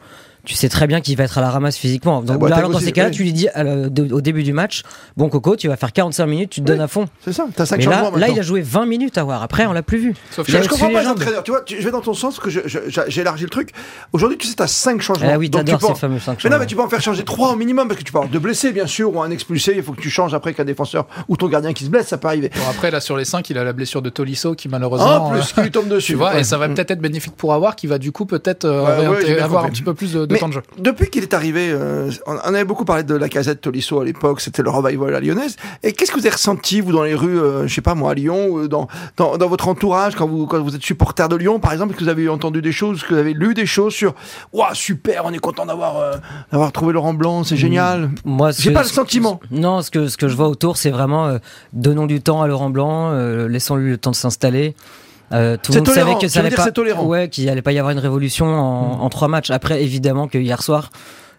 tu 0.45 0.55
sais 0.55 0.69
très 0.69 0.87
bien 0.87 1.01
qu'il 1.01 1.15
va 1.17 1.23
être 1.25 1.37
à 1.37 1.41
la 1.41 1.49
ramasse 1.49 1.77
physiquement. 1.77 2.21
Donc, 2.21 2.37
Ah, 2.49 2.55
alors, 2.57 2.69
dans 2.71 2.77
aussi, 2.77 2.85
ces 2.85 2.91
cas-là, 2.91 3.09
oui. 3.09 3.15
tu 3.15 3.23
lui 3.23 3.33
dis 3.33 3.47
à 3.49 3.63
de- 3.63 4.13
au 4.13 4.21
début 4.21 4.43
du 4.43 4.53
match, 4.53 4.81
bon 5.17 5.29
Coco, 5.29 5.55
tu 5.55 5.67
vas 5.67 5.75
faire 5.77 5.91
45 5.93 6.25
minutes, 6.25 6.49
tu 6.49 6.61
te 6.61 6.65
donnes 6.65 6.81
à 6.81 6.87
fond. 6.87 7.07
C'est 7.23 7.33
ça, 7.33 7.45
t'as 7.55 7.65
5 7.65 7.77
Mais 7.77 7.83
changements 7.83 8.17
là, 8.17 8.27
il 8.29 8.39
a 8.39 8.41
joué 8.41 8.61
20 8.61 8.85
minutes 8.85 9.17
Awar. 9.17 9.43
Après, 9.43 9.65
on 9.67 9.73
l'a 9.73 9.83
plus 9.83 9.99
vu. 9.99 10.15
Sauf 10.31 10.49
Je, 10.49 10.57
comprends 10.67 10.89
pas 10.91 11.01
les 11.01 11.07
entraîneurs. 11.07 11.43
Tu 11.43 11.51
vois, 11.51 11.61
tu- 11.61 11.77
je 11.79 11.85
vais 11.85 11.91
dans 11.91 12.01
ton 12.01 12.13
sens 12.13 12.39
que 12.39 12.49
j'élargis 12.49 13.43
le 13.43 13.49
truc. 13.49 13.69
Aujourd'hui, 14.13 14.37
tu 14.37 14.47
sais, 14.47 14.55
t'as 14.55 14.67
5 14.67 15.01
changements. 15.01 15.29
Ah 15.33 15.37
oui, 15.37 15.49
Donc, 15.49 15.65
tu 15.65 15.75
peux 15.77 15.85
en- 15.85 15.93
ces 15.95 15.99
fameux 16.01 16.19
5 16.19 16.43
Mais 16.43 16.49
non, 16.49 16.57
mais 16.59 16.65
tu 16.65 16.75
peux 16.75 16.81
en 16.81 16.89
faire 16.89 17.01
changer 17.01 17.23
3 17.23 17.51
au 17.53 17.55
minimum 17.55 17.87
parce 17.87 17.99
que 17.99 18.03
tu 18.05 18.11
peux 18.11 18.17
avoir 18.17 18.31
deux 18.31 18.39
blessés, 18.39 18.71
bien 18.71 18.87
sûr, 18.87 19.15
ou 19.15 19.21
un 19.21 19.29
expulsé. 19.31 19.73
Il 19.75 19.83
faut 19.83 19.93
que 19.93 20.01
tu 20.01 20.09
changes 20.09 20.33
après 20.33 20.53
qu'un 20.53 20.65
défenseur 20.65 21.05
ou 21.27 21.37
ton 21.37 21.47
gardien 21.47 21.73
qui 21.73 21.85
se 21.85 21.89
blesse, 21.89 22.07
ça 22.07 22.17
peut 22.17 22.27
arriver. 22.27 22.49
Bon, 22.55 22.61
après, 22.69 22.91
là, 22.91 22.99
sur 22.99 23.17
les 23.17 23.25
5, 23.25 23.49
il 23.49 23.57
a 23.57 23.63
la 23.63 23.73
blessure 23.73 24.01
de 24.01 24.09
Tolisso 24.09 24.55
qui, 24.55 24.67
malheureusement. 24.69 25.27
En 25.27 25.29
plus, 25.31 25.39
euh, 25.39 25.43
qui 25.55 25.61
lui 25.61 25.71
tombe 25.71 25.87
dessus. 25.89 26.13
Tu 26.13 26.17
vois, 26.17 26.33
Ouais. 26.33 26.41
et 26.41 26.43
ça 26.43 26.57
va 26.57 26.67
peut-être 26.67 26.91
être 26.91 26.99
bénéfique 27.01 27.35
pour 27.35 27.53
avoir 27.53 27.75
qui 27.75 27.87
va 27.87 27.97
du 27.97 28.11
coup 28.11 28.25
peut-être 28.25 28.65
euh, 28.65 29.39
avoir 29.41 29.65
un 29.65 29.69
petit 29.69 29.81
peu 29.83 29.93
plus 29.93 30.13
de, 30.13 30.25
de 30.31 30.33
Mais 30.33 30.39
temps 30.39 30.49
de 30.49 30.53
jeu. 30.53 30.61
Depuis 30.77 31.09
qu'il 31.09 31.23
est 31.23 31.33
arrivé, 31.33 31.69
euh, 31.71 32.11
on, 32.25 32.37
avait 32.37 32.63
beaucoup 32.63 32.85
parlé 32.85 33.03
de 33.03 33.15
la 33.15 33.29
casette 33.29 33.61
Tolisso 33.61 33.99
à 33.99 34.05
l'époque, 34.05 34.41
c'était 34.41 34.61
le 34.61 34.69
revival 34.69 35.09
à 35.09 35.11
la 35.11 35.19
lyonnaise. 35.19 35.55
Et 35.83 35.93
qu'est-ce 35.93 36.11
que 36.11 36.19
vous 36.19 36.25
avez 36.25 36.35
ressenti, 36.35 36.81
vous, 36.81 36.91
dans 36.91 37.03
les 37.03 37.15
rues, 37.15 37.39
euh, 37.39 37.67
je 37.67 37.73
sais 37.73 37.81
pas 37.81 37.95
moi, 37.95 38.11
à 38.11 38.13
Lyon, 38.13 38.47
ou 38.47 38.67
dans, 38.67 38.87
dans, 39.17 39.37
dans 39.37 39.47
votre 39.47 39.67
entourage, 39.67 40.15
quand 40.15 40.27
vous, 40.27 40.47
quand 40.47 40.61
vous 40.61 40.75
êtes 40.75 40.83
supporter 40.83 41.27
de 41.29 41.35
Lyon, 41.35 41.59
par 41.59 41.73
exemple, 41.73 41.91
est-ce 41.91 41.99
que 41.99 42.03
vous 42.05 42.09
avez 42.09 42.29
entendu 42.29 42.61
des 42.61 42.71
choses, 42.71 42.97
est-ce 42.97 43.05
que 43.05 43.13
vous 43.13 43.19
avez 43.19 43.33
lu 43.33 43.53
des 43.53 43.65
choses 43.65 43.93
sur 43.93 44.13
Waouh, 44.53 44.73
super, 44.73 45.25
on 45.25 45.33
est 45.33 45.39
content 45.39 45.65
d'avoir 45.65 45.97
euh, 45.97 46.15
d'avoir 46.51 46.71
trouvé 46.71 46.93
Laurent 46.93 47.13
Blanc, 47.13 47.43
c'est 47.43 47.57
génial 47.57 48.09
Moi, 48.25 48.53
ce 48.53 48.61
J'ai 48.61 48.71
pas 48.71 48.83
le 48.83 48.89
sentiment. 48.89 49.39
Non, 49.51 49.81
ce 49.81 49.91
que, 49.91 50.07
ce 50.07 50.17
que 50.17 50.27
je 50.27 50.35
vois 50.35 50.47
autour, 50.47 50.77
c'est 50.77 50.91
vraiment 50.91 51.27
euh, 51.27 51.37
donnons 51.73 52.05
du 52.05 52.21
temps 52.21 52.41
à 52.41 52.47
Laurent 52.47 52.69
Blanc, 52.69 53.11
laissons-lui 53.47 53.91
le 53.91 53.97
temps 53.97 54.11
de 54.11 54.15
s'installer. 54.15 54.75
Euh, 55.33 55.57
tout 55.61 55.71
le 55.71 55.77
monde 55.77 55.85
tolérant, 55.85 56.07
savait 56.11 56.21
que 56.21 56.27
ça 56.27 56.39
allait 56.39 56.93
pas, 56.93 57.01
ouais, 57.01 57.29
qu'il 57.29 57.49
allait 57.49 57.61
pas 57.61 57.71
y 57.71 57.79
avoir 57.79 57.91
une 57.91 57.99
révolution 57.99 58.47
en, 58.47 59.01
en 59.01 59.09
trois 59.09 59.27
matchs. 59.27 59.51
Après, 59.51 59.81
évidemment 59.83 60.27
que 60.27 60.37
hier 60.37 60.61
soir, 60.61 60.89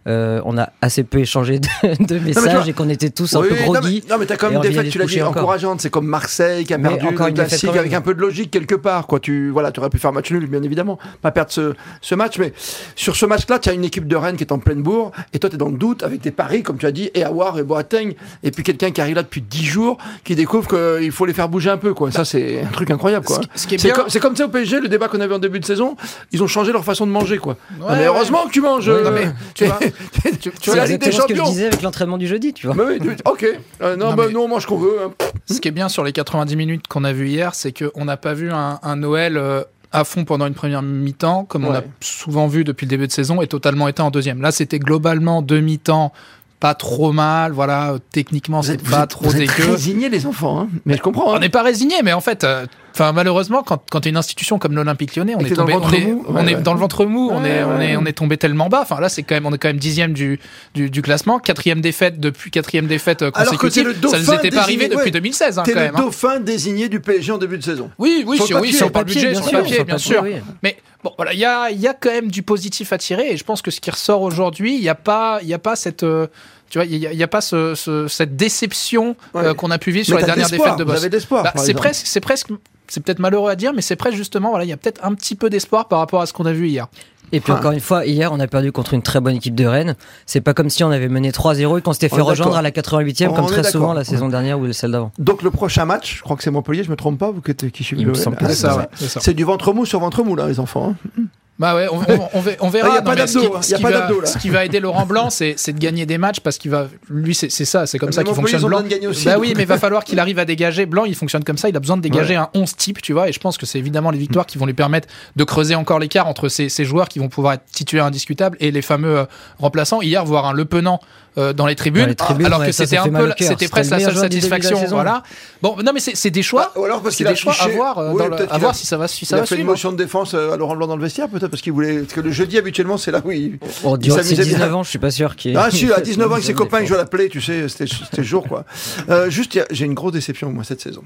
euh, 0.09 0.41
on 0.45 0.59
a 0.59 0.71
assez 0.81 1.05
peu 1.05 1.19
échangé 1.19 1.59
de, 1.61 1.69
de 2.05 2.19
messages 2.19 2.53
vois- 2.55 2.69
et 2.69 2.73
qu'on 2.73 2.89
était 2.89 3.11
tous 3.11 3.35
un 3.37 3.41
Oui, 3.41 3.49
peu 3.49 3.55
non, 3.55 3.61
mais, 3.61 3.79
groggy. 3.81 4.05
non, 4.11 4.17
mais 4.19 4.27
t'as 4.27 4.37
quand 4.37 4.51
même 4.51 4.61
des 4.61 4.71
d'y 4.71 4.89
tu 4.91 4.99
l'as 4.99 5.07
dit, 5.07 5.23
encourageantes. 5.23 5.81
C'est 5.81 5.91
comme 5.91 6.07
Marseille 6.07 6.65
qui 6.65 6.75
a 6.75 6.79
Mais 6.79 6.89
perdu 6.89 7.07
encore 7.07 7.29
le 7.29 7.33
classique 7.35 7.71
avec 7.77 7.93
un 7.93 8.01
peu 8.01 8.15
de 8.15 8.21
logique 8.21 8.51
quelque 8.51 8.75
part. 8.75 9.07
Quoi. 9.07 9.21
Tu 9.21 9.51
voilà, 9.51 9.71
aurais 9.79 9.91
pu 9.91 9.99
faire 9.99 10.13
match 10.13 10.31
nul, 10.33 10.47
bien 10.47 10.63
évidemment. 10.63 10.99
Pas 11.21 11.31
perdre 11.31 11.51
ce, 11.53 11.75
ce 12.01 12.15
match. 12.15 12.39
Mais 12.39 12.53
sur 12.97 13.15
ce 13.17 13.27
match-là, 13.27 13.59
tu 13.59 13.69
as 13.69 13.73
une 13.73 13.85
équipe 13.85 14.07
de 14.09 14.17
Rennes 14.17 14.37
qui 14.37 14.45
est 14.45 14.53
en 14.53 14.59
pleine 14.59 14.83
bourre. 14.83 15.13
Et 15.33 15.39
toi, 15.39 15.49
tu 15.51 15.57
es 15.57 15.59
dans 15.59 15.69
le 15.69 15.77
doute 15.79 16.03
avec 16.03 16.21
des 16.21 16.31
paris, 16.33 16.63
comme 16.63 16.79
tu 16.79 16.87
as 16.87 16.93
dit, 16.93 17.11
et 17.15 17.25
Awar 17.25 17.59
et 17.59 17.63
Boateng. 17.63 18.15
Et 18.43 18.51
puis 18.51 18.63
quelqu'un 18.63 18.91
qui 18.91 19.01
arrive 19.01 19.17
là 19.17 19.23
depuis 19.23 19.41
10 19.43 19.65
jours, 19.65 19.99
qui 20.25 20.35
découvre 20.35 20.69
qu'il 20.69 21.13
faut 21.13 21.27
les 21.27 21.33
faire 21.35 21.49
bouger 21.49 21.71
un 21.71 21.77
peu. 21.79 21.95
Quoi. 21.95 22.11
Ça, 22.11 22.25
c'est 22.25 22.61
un 22.63 22.67
truc 22.73 22.91
incroyable. 22.91 23.25
Quoi. 23.25 23.41
Ce- 23.55 23.63
ce 23.63 23.67
qui 23.67 23.77
est 23.77 23.79
C'est 23.79 23.89
bien- 23.89 23.95
comme, 23.97 24.09
c'est 24.09 24.21
comme 24.21 24.35
ça 24.37 24.47
au 24.47 24.49
PSG, 24.49 24.81
le 24.81 24.89
débat 24.89 25.09
qu'on 25.09 25.21
avait 25.21 25.35
en 25.35 25.39
début 25.39 25.61
de 25.61 25.65
saison. 25.65 25.97
Ils 26.33 26.43
ont 26.43 26.47
changé 26.49 26.73
leur 26.73 26.85
façon 26.85 27.07
de 27.07 27.13
manger. 27.13 27.39
Quoi. 27.39 27.57
Non, 27.79 27.87
mais 27.91 27.99
ouais. 27.99 28.05
heureusement 28.07 28.47
que 28.47 28.51
tu 28.53 28.61
manges. 28.61 28.89
Euh, 28.89 29.05
non, 29.05 29.11
mais 29.13 29.29
tu 29.55 29.65
vois, 29.65 29.79
tu, 30.41 30.51
tu 30.51 30.51
C'est 30.63 30.77
la 30.77 30.87
Ligue 30.87 31.01
des 31.01 31.07
exactement 31.09 31.11
ce 31.11 31.27
que 31.29 31.35
je 31.35 31.39
Champions. 31.39 31.51
disais 31.53 31.67
avec 31.67 31.83
l'entraînement 31.83 32.19
du 32.19 32.27
jeudi, 32.27 32.53
tu 32.53 32.67
vois. 32.67 32.77
Mais 32.77 32.99
oui, 33.01 33.01
tu- 33.17 33.23
ok. 33.25 33.47
Euh, 33.83 33.97
non, 33.97 34.11
Non, 34.11 34.15
bah, 34.15 34.25
mais- 34.27 34.33
nous, 34.33 34.41
on 34.41 34.49
mange 34.49 34.63
ce 34.63 34.67
qu'on 34.67 34.79
veut. 34.79 34.97
hein. 35.05 35.11
Ce 35.51 35.61
qui 35.61 35.69
est 35.69 35.73
bien 35.73 35.89
sur 35.89 36.05
les 36.05 36.13
90 36.13 36.57
minutes 36.57 36.87
qu'on 36.89 37.05
a 37.05 37.13
vu 37.13 37.29
hier, 37.29 37.55
c'est 37.55 37.73
qu'on 37.73 38.05
n'a 38.05 38.17
pas 38.17 38.35
vu 38.35 38.51
un, 38.53 38.79
un 38.83 38.97
Noël 38.97 39.37
euh, 39.37 39.63
à 39.93 40.05
fond 40.05 40.25
pendant 40.25 40.47
une 40.47 40.55
première 40.55 40.83
mi-temps, 40.83 41.45
comme 41.45 41.65
on 41.67 41.73
a 41.73 41.81
Ouais. 41.81 41.87
souvent 42.01 42.47
vu 42.47 42.65
depuis 42.65 42.87
le 42.87 42.91
début 42.91 43.07
de 43.07 43.13
saison, 43.13 43.43
et 43.43 43.47
totalement 43.47 43.89
éteint 43.89 44.05
en 44.05 44.11
deuxième. 44.11 44.41
Là, 44.41 44.51
c'était 44.53 44.79
globalement 44.79 45.43
deux 45.43 45.61
mi-temps, 45.61 46.13
pas 46.61 46.75
trop 46.75 47.13
mal. 47.13 47.53
Voilà, 47.53 47.93
euh, 47.93 47.99
techniquement, 48.13 48.63
c'est 48.63 48.75
êtes, 48.75 48.89
pas 48.89 49.03
êtes- 49.03 49.11
trop 49.11 49.25
vous 49.27 49.37
êtes 49.41 49.49
dégueu. 49.57 49.73
résignés, 49.73 50.09
les 50.09 50.27
enfants. 50.27 50.61
hein. 50.61 50.69
Mais 50.87 50.97
je 50.97 51.03
comprends. 51.03 51.33
hein. 51.33 51.37
On 51.37 51.41
n'est 51.41 51.49
pas 51.51 51.63
résigné, 51.63 51.97
mais 52.03 52.13
en 52.13 52.21
fait, 52.21 52.45
euh, 52.45 52.65
enfin 52.93 53.13
malheureusement, 53.13 53.63
quand, 53.63 53.83
quand 53.91 54.01
tu 54.01 54.09
une 54.09 54.17
institution 54.17 54.59
comme 54.59 54.75
l'Olympique 54.75 55.17
Lyonnais, 55.17 55.35
on 55.37 55.41
est 55.41 55.51
tombé, 55.55 55.75
on 55.75 55.91
est, 55.93 56.07
mou. 56.07 56.25
on 56.29 56.35
Ouais, 56.35 56.53
est 56.53 56.55
ouais. 56.57 56.63
dans 56.63 56.75
le 56.75 56.81
ventre 56.81 57.05
mou, 57.05 57.31
on 57.33 57.45
est, 57.45 57.63
on 57.65 57.77
ouais. 57.79 57.91
est, 57.93 57.97
on 57.97 58.05
est 58.07 58.13
tombé 58.13 58.37
tellement 58.37 58.69
bas. 58.69 58.81
Enfin 58.83 59.01
là, 59.01 59.09
c'est 59.09 59.23
quand 59.23 59.35
même, 59.35 59.47
on 59.47 59.53
est 59.53 59.59
quand 59.59 59.69
même 59.69 59.79
dixième 59.79 60.13
du, 60.13 60.39
du, 60.75 60.91
du 60.91 61.03
classement, 61.03 61.39
quatrième 61.39 61.81
défaite 61.81 62.21
depuis 62.21 62.51
quatrième 62.51 62.87
défaite 62.87 63.23
euh, 63.23 63.31
Alors 63.35 63.53
que 63.55 63.67
consécutive. 63.67 63.99
le 64.03 64.09
Ça 64.09 64.19
nous 64.19 64.33
était 64.35 64.51
pas 64.51 64.63
arrivé 64.63 64.89
depuis 64.89 65.05
ouais. 65.05 65.11
2016 65.11 65.59
hein, 65.59 65.63
T'es 65.65 65.73
quand 65.73 65.79
le 65.81 65.85
même. 65.87 65.97
hein. 65.97 66.01
dauphin 66.01 66.41
désigné 66.41 66.89
du 66.89 67.01
PSG 67.01 67.33
en 67.33 67.39
début 67.39 67.59
de 67.59 67.65
saison. 67.65 67.91
Oui, 67.99 68.25
oui, 68.27 68.37
Sur 68.37 68.47
oui, 68.47 68.53
papier, 68.53 68.73
sur 68.73 68.79
sur 68.89 68.99
le 68.99 69.05
budget, 69.05 69.31
bien 69.31 69.35
sur 69.35 69.45
le 69.45 69.49
sûr, 69.49 69.59
papier, 69.61 69.77
bien 69.77 69.95
papier, 69.95 69.99
sûr. 70.13 70.23
oui. 70.23 70.33
Mais 70.63 70.77
bon, 71.03 71.13
voilà, 71.17 71.33
il 71.33 71.39
y 71.39 71.45
a, 71.45 71.71
y 71.71 71.87
a 71.87 71.95
quand 71.95 72.11
même 72.11 72.31
du 72.31 72.43
positif 72.43 72.93
à 72.93 72.99
tirer, 72.99 73.31
et 73.33 73.37
je 73.37 73.45
pense 73.45 73.63
que 73.63 73.71
ce 73.71 73.81
qui 73.81 73.91
ressort 73.91 74.23
aujourd'hui, 74.23 74.75
il 74.77 74.81
n'y 74.83 74.89
a 74.89 74.95
pas, 74.95 75.41
il 75.43 75.53
a 75.55 75.59
pas 75.59 75.77
cette, 75.77 76.03
euh, 76.03 76.27
tu 76.73 76.79
vois, 76.79 76.87
il 76.87 76.97
y 76.97 77.07
a, 77.07 77.13
y 77.13 77.23
a 77.23 77.29
pas 77.29 77.43
ce, 77.43 77.75
ce- 77.75 78.09
cette 78.09 78.35
déception 78.35 79.15
Ouais. 79.35 79.45
euh, 79.45 79.53
qu'on 79.55 79.71
a 79.71 79.77
pu 79.77 79.91
vivre 79.91 80.07
sur 80.07 80.15
Mais 80.15 80.23
les 80.23 80.27
dernières 80.27 80.49
défaites 80.49 80.79
de 80.79 80.85
Boss. 80.85 81.07
Bah, 81.31 81.53
c'est 81.57 81.75
presque, 81.75 82.07
c'est 82.07 82.21
presque, 82.21 82.49
c'est 82.89 83.01
peut-être 83.05 83.19
malheureux 83.19 83.51
à 83.51 83.57
dire, 83.57 83.75
mais 83.75 83.83
c'est 83.83 83.95
presque 83.97 84.17
justement, 84.17 84.49
voilà, 84.49 84.65
il 84.65 84.69
y 84.69 84.73
a 84.73 84.79
peut-être 84.79 85.05
un 85.05 85.13
petit 85.13 85.35
peu 85.35 85.51
d'espoir 85.51 85.87
par 85.89 85.99
rapport 85.99 86.23
à 86.23 86.27
ce 86.27 86.33
qu'on 86.33 86.47
a 86.47 86.53
vu 86.55 86.69
hier. 86.69 86.87
Et 87.35 87.41
puis 87.41 87.53
Ah. 87.53 87.59
encore 87.59 87.73
une 87.73 87.81
fois, 87.81 88.07
hier, 88.07 88.33
on 88.33 88.41
a 88.41 88.47
perdu 88.47 88.73
contre 88.73 88.95
une 88.95 89.03
très 89.03 89.21
bonne 89.21 89.37
équipe 89.37 89.55
de 89.55 89.67
Rennes. 89.67 89.97
C'est 90.25 90.41
pas 90.41 90.55
comme 90.55 90.71
si 90.71 90.83
on 90.83 90.91
avait 90.91 91.09
mené 91.11 91.31
3-0 91.31 91.77
et 91.79 91.83
qu'on 91.83 91.93
s'était 91.93 92.09
fait 92.09 92.23
rejoindre 92.23 92.57
à 92.57 92.63
la 92.63 92.71
88e, 92.71 93.31
On 93.31 93.35
comme 93.35 93.47
très 93.47 93.65
souvent 93.65 93.93
la 93.93 94.05
saison 94.05 94.29
dernière 94.31 94.59
ou 94.59 94.73
celle 94.73 94.93
d'avant. 94.93 95.13
Donc 95.19 95.43
le 95.43 95.51
prochain 95.51 95.85
match, 95.85 96.17
je 96.19 96.23
crois 96.23 96.37
que 96.37 96.43
c'est 96.43 96.51
Montpellier, 96.51 96.85
je 96.85 96.91
me 96.91 96.97
trompe 96.97 97.19
pas, 97.19 97.31
vous 97.31 97.43
qui, 97.43 97.51
êtes- 97.51 97.71
qui 97.71 97.85
Ah, 97.85 98.49
c'est 98.55 99.27
ouais. 99.29 99.35
du 99.35 99.45
ventre 99.45 99.73
mou 99.75 99.85
sur 99.85 100.01
ventre 100.01 100.23
mou 100.25 100.37
là, 100.37 100.47
les 100.49 100.59
enfants. 100.59 100.95
hein. 101.19 101.23
Bah 101.59 101.77
ouais, 101.77 101.87
on, 101.93 101.99
on- 101.99 102.29
on 102.35 102.41
ve- 102.41 102.57
on 102.61 102.69
verra. 102.71 102.89
Ah, 102.93 102.95
y 102.95 102.99
a 102.99 103.03
pas 103.03 103.27
ce 103.27 103.39
hein, 103.39 103.61
ce 103.63 103.75
qui 103.77 103.83
va- 103.83 103.91
d'abdos, 103.93 104.21
là. 104.21 104.27
Ce 104.27 104.39
qui 104.39 104.49
va 104.49 104.65
aider 104.65 104.81
Laurent 104.81 105.07
Blanc, 105.07 105.31
c'est 105.31 105.55
de 105.73 105.79
gagner 105.79 106.07
des 106.07 106.19
matchs 106.19 106.41
parce 106.41 106.59
qu'il 106.59 106.71
va, 106.71 106.89
lui, 107.09 107.35
c'est 107.35 107.51
ça, 107.51 107.87
c'est 107.87 107.99
comme 107.99 108.09
Mais 108.09 108.15
ça 108.15 108.25
qu'il 108.25 108.35
fonctionne 108.35 108.63
Blanc. 108.63 108.81
de 108.81 109.07
aussi, 109.07 109.27
bah 109.27 109.37
oui, 109.39 109.53
mais 109.57 109.63
il 109.63 109.69
va 109.69 109.79
falloir 109.79 110.03
qu'il 110.03 110.19
arrive 110.19 110.39
à 110.39 110.45
dégager. 110.45 110.87
Blanc, 110.87 111.05
il 111.05 111.15
fonctionne 111.15 111.45
comme 111.45 111.59
ça, 111.59 111.69
il 111.69 111.77
a 111.77 111.81
besoin 111.81 111.97
de 111.99 112.03
dégager 112.03 112.35
un 112.37 112.49
11 112.55 112.75
type, 112.77 113.01
tu 113.03 113.13
vois. 113.13 113.29
Et 113.29 113.33
je 113.33 113.39
pense 113.39 113.59
que 113.59 113.67
c'est 113.67 113.79
évidemment 113.79 114.11
les 114.11 114.19
victoires 114.19 114.47
qui 114.47 114.59
vont 114.59 114.67
lui 114.67 114.75
permettre 114.75 115.09
de 115.37 115.45
creuser 115.45 115.75
encore 115.75 115.99
l'écart 115.99 116.27
entre 116.27 116.49
ces, 116.49 116.69
ces 116.69 116.85
joueurs 116.85 117.09
qui 117.09 117.19
vont 117.19 117.29
pouvoir 117.29 117.53
être 117.55 117.65
titulaires 117.73 118.07
indiscutables 118.07 118.57
et 118.59 118.71
les 118.71 118.83
fameux 118.83 119.19
euh, 119.19 119.25
remplaçants. 119.59 120.03
Hier, 120.03 120.25
voir 120.25 120.47
un 120.47 120.53
Le 120.53 120.65
Penant 120.65 121.01
euh, 121.39 121.53
dans 121.55 121.67
les 121.67 121.75
tribunes, 121.77 122.03
Dans 122.03 122.09
les 122.09 122.15
tribunes, 122.15 122.47
alors 122.47 122.61
ouais, 122.61 122.67
que 122.67 122.73
c'était 122.73 122.99
un 122.99 123.09
peu, 123.09 123.33
c'était 123.39 123.69
presque 123.69 123.91
la 123.91 124.01
seule 124.01 124.17
satisfaction. 124.17 124.79
Voilà. 124.89 125.23
Bon, 125.63 125.77
non, 125.83 125.93
mais 125.95 126.01
c'est 126.01 126.31
des 126.31 126.43
choix. 126.43 126.73
Bah, 126.75 126.81
ou 126.81 126.85
alors 126.85 127.01
parce 127.03 127.15
C'est 127.15 127.25
qu'il 127.25 127.27
a 127.27 127.31
des 127.31 127.37
choix 127.37 127.55
à 127.59 127.69
voir, 127.69 127.99
euh, 127.99 128.11
Oui, 128.13 128.23
le- 128.29 128.53
à 128.53 128.59
voir 128.59 128.73
a- 128.73 128.75
si 128.75 128.87
ça 128.87 128.97
va, 128.99 129.09
si 129.09 129.25
Il 129.25 129.29
ça 129.29 129.37
a 129.37 129.41
va 129.41 129.47
fait 129.47 129.57
une 129.57 129.67
motion 129.67 129.93
de 129.93 129.97
défense 129.97 130.35
euh, 130.35 130.53
à 130.53 130.57
Laurent 130.57 130.77
Blanc 130.77 130.87
dans 130.89 130.97
le 130.97 131.03
vestiaire, 131.03 131.29
peut-être 131.29 131.49
parce 131.49 131.63
qu'il 131.63 131.73
voulait. 131.73 132.01
Parce 132.01 132.13
que 132.13 132.21
le 132.21 132.31
jeudi, 132.31 132.59
habituellement, 132.59 132.99
c'est 132.99 133.11
là 133.13 133.23
où 133.25 133.31
il. 133.31 133.59
On 133.85 133.97
bien. 133.97 134.17
19 134.21 134.75
ans, 134.75 134.83
je 134.83 134.91
suis 134.91 134.99
pas 134.99 135.11
sûr 135.11 135.35
qu'il 135.37 135.57
Ah 135.57 135.71
si, 135.71 135.91
à 135.93 136.01
19 136.01 136.29
ans 136.31 136.35
avec 136.35 136.45
ses 136.45 136.55
copains, 136.55 136.81
il 136.81 136.87
jouait 136.87 136.97
à 136.99 137.07
la 137.11 137.29
tu 137.29 137.41
sais, 137.41 137.69
c'était 137.69 137.87
le 138.19 138.23
jour 138.23 138.47
quoi. 138.47 138.65
Euh, 139.09 139.31
juste, 139.31 139.59
j'ai 139.71 139.85
une 139.87 139.95
grosse 139.95 140.13
déception 140.13 140.51
moi 140.53 140.65
cette 140.65 140.81
saison. 140.81 141.03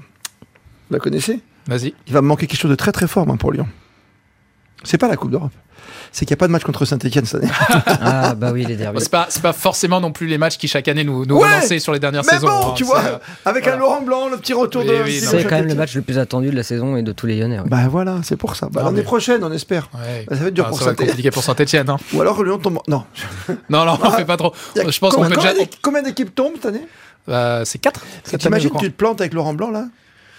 Vous 0.89 0.93
la 0.93 0.99
connaissez? 0.99 1.39
Vas-y. 1.67 1.93
Il 2.07 2.13
va 2.13 2.21
me 2.21 2.27
manquer 2.27 2.47
quelque 2.47 2.59
chose 2.59 2.71
de 2.71 2.75
très 2.75 2.91
très 2.91 3.07
fort 3.07 3.25
pour 3.37 3.51
Lyon. 3.51 3.67
C'est 4.83 4.97
pas 4.97 5.07
la 5.07 5.15
Coupe 5.17 5.31
d'Europe. 5.31 5.51
C'est 6.11 6.25
qu'il 6.25 6.33
n'y 6.33 6.37
a 6.37 6.41
pas 6.41 6.47
de 6.47 6.51
match 6.51 6.63
contre 6.63 6.85
Saint-Etienne 6.85 7.25
cette 7.25 7.43
année. 7.43 7.51
Ah 8.01 8.33
bah 8.35 8.51
oui, 8.53 8.65
les 8.65 8.75
Bon, 8.75 8.83
derbys. 8.83 9.01
c'est 9.01 9.11
pas, 9.11 9.27
c'est 9.29 9.41
pas 9.41 9.53
forcément 9.53 9.99
non 10.01 10.11
plus 10.11 10.27
les 10.27 10.37
matchs 10.37 10.57
qui 10.57 10.67
chaque 10.67 10.87
année 10.87 11.03
nous, 11.03 11.25
nous 11.25 11.35
Ouais, 11.37 11.47
relançaient 11.47 11.79
sur 11.79 11.93
les 11.93 11.99
dernières 11.99 12.23
Mais 12.25 12.33
saisons. 12.33 12.47
bon, 12.47 12.69
hein. 12.69 12.73
tu 12.75 12.83
vois, 12.83 12.99
euh, 13.03 13.17
avec 13.45 13.63
voilà. 13.63 13.77
un 13.77 13.79
Laurent 13.79 14.01
Blanc, 14.01 14.29
le 14.29 14.37
petit 14.37 14.53
retour 14.53 14.81
Oui, 14.83 14.87
de. 14.89 15.03
oui, 15.03 15.19
C'est 15.19 15.43
quand 15.43 15.55
même 15.57 15.67
le 15.67 15.75
match 15.75 15.95
le 15.95 16.01
plus 16.01 16.17
attendu 16.17 16.49
de 16.49 16.55
la 16.55 16.63
saison 16.63 16.95
et 16.97 17.03
de 17.03 17.11
tous 17.11 17.25
les 17.27 17.37
Lyonnais. 17.39 17.59
ouais. 17.59 17.65
Bah 17.69 17.87
voilà, 17.89 18.17
c'est 18.23 18.37
pour 18.37 18.55
ça. 18.55 18.67
Bah, 18.71 18.81
Non, 18.81 18.85
L'année 18.87 18.97
mais- 18.99 19.03
prochaine, 19.03 19.43
on 19.43 19.51
espère. 19.51 19.89
Ouais. 19.93 20.25
Bah, 20.27 20.35
ça 20.35 20.41
va 20.43 20.47
être 20.47 20.53
dur 20.53 20.63
Ah, 20.67 20.69
pour 20.69 20.79
ça 20.79 20.85
va 20.85 20.91
être 20.91 20.97
Saint-Etienne. 20.97 21.09
compliqué 21.11 21.31
pour 21.31 21.43
Saint-Etienne. 21.43 21.89
Hein. 21.89 21.97
Ou 22.13 22.21
alors 22.21 22.43
Lyon 22.43 22.57
tombe. 22.59 22.79
Non. 22.87 23.03
Non, 23.69 23.85
non, 23.85 23.97
on 24.01 24.11
fait 24.11 24.25
pas 24.25 24.37
trop. 24.37 24.53
Je 24.75 24.81
pense 24.99 25.13
qu'on 25.15 25.23
combien, 25.23 25.29
peut 25.37 25.53
déjà. 25.53 25.65
combien 25.81 26.01
d'équipes 26.01 26.33
tombent 26.33 26.53
cette 26.55 26.67
année? 26.67 26.87
Euh, 27.29 27.63
c'est 27.65 27.77
4 27.79 28.01
T'imagines, 28.39 28.71
tu 28.79 28.89
te 28.91 28.95
plantes 28.95 29.19
avec 29.21 29.33
Laurent 29.33 29.53
Blanc 29.53 29.69
là? 29.71 29.85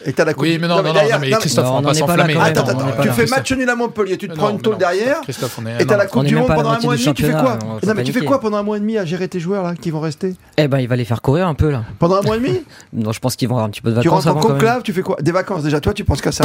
Et 0.04 0.12
t'as 0.12 0.24
la 0.24 0.32
coupe. 0.34 0.42
Oui, 0.42 0.58
mais 0.60 0.68
non, 0.68 0.76
non, 0.76 0.82
non, 0.84 0.92
derrière- 0.92 1.18
non, 1.18 1.26
mais 1.28 1.30
Christophe, 1.36 1.64
Non, 1.64 1.72
on 1.72 1.78
on 1.78 1.82
pas 1.82 1.94
s'enflammer. 1.94 2.36
Attends, 2.40 2.62
attends, 2.66 2.76
pas 2.92 3.02
tu 3.02 3.08
fais 3.10 3.26
match 3.26 3.50
nul 3.52 3.68
à 3.68 3.74
Montpellier, 3.74 4.16
tu 4.16 4.26
te 4.28 4.32
Mais 4.32 4.36
prends 4.38 4.46
non, 4.46 4.50
une 4.52 4.56
mais 4.58 4.62
tôle 4.62 4.78
derrière. 4.78 5.20
Christophe, 5.22 5.58
on 5.60 5.66
est. 5.66 5.82
Et 5.82 5.86
t'as 5.86 5.96
la. 5.96 6.06
Coupe 6.06 6.24
du 6.24 6.36
Monde 6.36 6.46
pendant 6.48 6.70
un 6.70 6.78
mois 6.80 6.94
et 6.94 6.98
demi, 6.98 7.14
tu 7.14 7.24
fais 7.24 7.32
quoi 7.32 7.58
Non, 7.84 7.94
mais 7.96 8.04
tu 8.04 8.12
fais 8.12 8.24
quoi 8.24 8.40
pendant 8.40 8.58
un 8.58 8.62
mois 8.62 8.76
et 8.76 8.80
demi 8.80 8.96
à 8.98 9.04
gérer 9.04 9.28
tes 9.28 9.40
joueurs 9.40 9.64
là 9.64 9.74
qui 9.74 9.90
vont 9.90 10.00
rester 10.00 10.34
Eh 10.58 10.68
ben, 10.68 10.78
il 10.78 10.88
va 10.88 10.96
les 10.96 11.04
faire 11.04 11.22
courir 11.22 11.46
un 11.48 11.54
peu 11.54 11.70
là. 11.70 11.84
Pendant 11.98 12.16
un 12.16 12.22
mois 12.22 12.36
et 12.36 12.40
demi 12.40 12.60
Non, 12.92 13.12
je 13.12 13.20
pense 13.20 13.36
qu'ils 13.36 13.48
vont 13.48 13.54
avoir 13.54 13.66
un 13.66 13.70
petit 13.70 13.80
peu 13.80 13.90
de 13.90 14.00
Tu 14.00 14.08
vacances 14.08 14.24
rentres 14.24 14.26
en 14.26 14.30
avant 14.32 14.40
quand 14.40 14.48
même. 14.48 14.58
conclave, 14.58 14.82
tu 14.82 14.92
fais 14.92 15.02
quoi? 15.02 15.16
Des 15.20 15.32
vacances 15.32 15.62
déjà, 15.62 15.80
toi 15.80 15.94
tu 15.94 16.04
penses 16.04 16.20
qu'à 16.20 16.32
ça. 16.32 16.44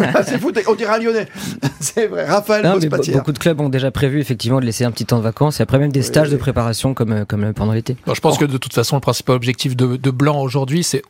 Ah, 0.00 0.22
c'est 0.26 0.38
fou, 0.38 0.52
on 0.68 0.74
dirait 0.74 0.94
un 0.94 0.98
lyonnais. 0.98 1.26
C'est 1.80 2.06
vrai, 2.06 2.24
Raphaël 2.24 2.64
Non, 2.64 2.78
be- 2.78 3.12
beaucoup 3.12 3.32
de 3.32 3.38
clubs 3.38 3.60
ont 3.60 3.68
déjà 3.68 3.90
prévu 3.90 4.20
effectivement 4.20 4.58
de 4.60 4.64
laisser 4.64 4.84
un 4.84 4.90
petit 4.90 5.04
temps 5.06 5.18
de 5.18 5.22
vacances 5.22 5.60
et 5.60 5.62
après 5.62 5.78
même 5.78 5.92
des 5.92 6.02
stages 6.02 6.30
de 6.30 6.36
préparation 6.36 6.94
comme, 6.94 7.12
euh, 7.12 7.24
comme 7.26 7.44
euh, 7.44 7.52
pendant 7.52 7.72
l'été. 7.72 7.96
Bon, 8.06 8.14
je 8.14 8.20
pense 8.20 8.38
que 8.38 8.44
de 8.46 8.56
toute 8.56 8.72
façon, 8.72 8.96
le 8.96 9.00
principal 9.00 9.36
objectif 9.36 9.76
de, 9.76 9.96
de 9.96 10.10
Blanc 10.10 10.40
aujourd'hui, 10.40 10.82
c'est 10.82 11.02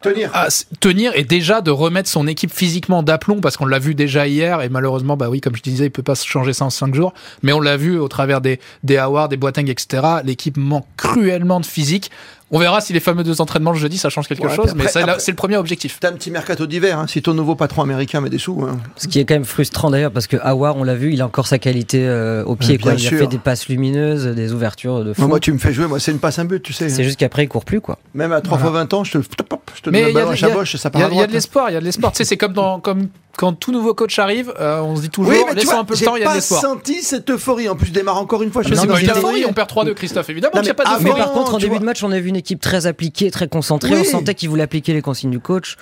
Tenir. 0.00 0.30
à 0.32 0.46
s- 0.46 0.66
tenir 0.78 1.10
et 1.16 1.24
déjà 1.24 1.60
de 1.60 1.72
remettre 1.72 2.08
son 2.08 2.28
équipe 2.28 2.52
physiquement 2.52 3.02
d'aplomb 3.02 3.40
parce 3.40 3.56
qu'on 3.56 3.66
l'a 3.66 3.80
vu 3.80 3.96
déjà 3.96 4.28
hier 4.28 4.62
et 4.62 4.68
malheureusement 4.68 5.16
bah 5.16 5.28
oui 5.28 5.40
comme 5.40 5.56
je 5.56 5.62
disais 5.62 5.86
il 5.86 5.90
peut 5.90 6.04
pas 6.04 6.14
se 6.14 6.24
changer 6.24 6.52
ça 6.52 6.64
en 6.66 6.70
5 6.70 6.94
jours 6.94 7.12
mais 7.42 7.52
on 7.52 7.58
l'a 7.60 7.76
vu 7.76 7.98
au 7.98 8.06
travers 8.06 8.40
des 8.40 8.60
des 8.84 8.96
Howard 8.96 9.28
des 9.28 9.36
Boateng 9.36 9.68
etc 9.68 10.04
l'équipe 10.24 10.56
manque 10.56 10.86
cruellement 10.96 11.55
de 11.60 11.66
physique 11.66 12.10
on 12.52 12.60
verra 12.60 12.80
si 12.80 12.92
les 12.92 13.00
fameux 13.00 13.24
deux 13.24 13.40
entraînements 13.40 13.72
le 13.72 13.78
jeudi 13.78 13.98
ça 13.98 14.08
change 14.08 14.28
quelque 14.28 14.46
Ouais, 14.46 14.54
chose 14.54 14.72
mais 14.76 14.84
c'est 14.86 15.32
le 15.32 15.34
premier 15.36 15.56
objectif 15.56 15.98
T'as 16.00 16.10
un 16.10 16.12
petit 16.12 16.30
mercato 16.30 16.66
d'hiver, 16.66 16.98
hein, 17.00 17.06
si 17.08 17.20
ton 17.20 17.34
nouveau 17.34 17.56
patron 17.56 17.82
américain 17.82 18.20
met 18.20 18.30
des 18.30 18.38
sous. 18.38 18.62
hein. 18.62 18.78
Ce 18.96 19.08
qui 19.08 19.18
est 19.18 19.24
quand 19.24 19.34
même 19.34 19.44
frustrant 19.44 19.90
d'ailleurs 19.90 20.12
parce 20.12 20.28
que 20.28 20.36
Awar, 20.40 20.76
on 20.76 20.84
l'a 20.84 20.94
vu, 20.94 21.12
il 21.12 21.20
a 21.22 21.26
encore 21.26 21.48
sa 21.48 21.58
qualité 21.58 22.06
euh, 22.06 22.44
au 22.44 22.54
pied. 22.54 22.78
Quoi. 22.78 22.92
Il 22.92 23.00
sûr. 23.00 23.16
a 23.16 23.20
fait 23.22 23.26
des 23.26 23.38
passes 23.38 23.68
lumineuses, 23.68 24.26
des 24.26 24.52
ouvertures 24.52 25.04
de 25.04 25.12
fou. 25.12 25.22
Moi, 25.22 25.28
moi, 25.28 25.40
tu 25.40 25.52
me 25.52 25.58
fais 25.58 25.72
jouer, 25.72 25.88
moi, 25.88 25.98
c'est 25.98 26.12
une 26.12 26.20
passe, 26.20 26.38
un 26.38 26.44
but, 26.44 26.62
tu 26.62 26.72
sais. 26.72 26.88
C'est 26.88 27.02
juste 27.02 27.18
qu'après, 27.18 27.42
il 27.44 27.48
court 27.48 27.64
plus 27.64 27.80
quoi. 27.80 27.98
Même 28.14 28.30
à 28.32 28.40
3 28.40 28.58
Voilà. 28.58 28.70
fois 28.72 28.80
20 28.80 28.94
ans, 28.94 29.02
je 29.04 29.18
te, 29.18 29.22
je 29.22 29.82
te 29.82 29.90
Mais 29.90 30.02
donne 30.02 30.10
il 30.10 30.12
le 30.12 30.12
y 30.12 30.16
a- 30.16 30.20
ballon 30.20 30.30
à 30.30 30.36
Chaboche, 30.36 30.76
ça 30.76 30.90
part 30.90 31.02
il 31.10 31.18
y 31.18 31.20
a 31.22 31.26
de 31.26 31.32
l'espoir 31.32 31.68
il 31.70 31.72
y 31.74 31.76
a 31.76 31.80
de 31.80 31.84
l'espoir 31.84 32.12
tu 32.12 32.18
sais 32.18 32.24
c'est 32.24 32.36
comme 32.36 32.52
dans 32.52 32.78
comme 32.80 33.08
quand 33.36 33.52
tout 33.52 33.72
nouveau 33.72 33.94
coach 33.94 34.18
arrive 34.18 34.52
euh, 34.58 34.80
on 34.80 34.96
se 34.96 35.02
dit 35.02 35.10
toujours 35.10 35.32
Oui, 35.32 35.38
mais 35.46 35.50
tu 35.52 35.56
laissons 35.58 35.70
vois, 35.72 35.80
un 35.80 35.84
peu 35.84 35.94
de 35.94 35.98
j'ai 35.98 36.04
temps 36.06 36.16
il 36.16 36.20
y 36.20 36.22
a 36.22 36.26
de 36.26 36.30
pas 36.30 36.34
l'espoir 36.36 36.60
senti 36.60 37.02
cette 37.02 37.30
euphorie. 37.30 37.68
En 37.68 37.76
plus, 37.76 37.86
je 37.88 37.92
démarre 37.92 38.16
encore 38.18 38.42
une 38.42 38.50
fois. 38.50 38.62
Je 38.62 38.70
mais 38.70 38.76
Non, 38.76 38.86
pas 38.86 39.00
une 39.00 39.10
euphorie 39.10 39.44
on 39.46 39.52
perd 39.52 39.70
3-2 39.70 39.94
Christophe 39.94 40.30
évidemment 40.30 40.52
Non, 40.56 40.60
qu'il 40.62 40.66
n'y 40.66 40.70
a 40.70 40.72
mais 40.72 40.84
pas 40.84 40.98
d'euphorie 40.98 41.20
par 41.20 41.32
contre, 41.32 41.54
en 41.54 41.58
début 41.58 41.70
vois- 41.70 41.78
de 41.80 41.84
match, 41.84 42.02
on 42.02 42.10
a 42.12 42.18
vu 42.18 42.28
une 42.28 42.36
équipe 42.36 42.60
très 42.60 42.86
appliquée, 42.86 43.30
très 43.30 43.48
concentrée. 43.48 43.94
Oui. 43.94 44.00
On 44.00 44.10
sentait 44.10 44.34
qu'il 44.34 44.48
voulait 44.48 44.62
appliquer 44.64 44.92
les 44.94 45.02
consignes 45.02 45.30
du 45.30 45.40
coach. 45.40 45.76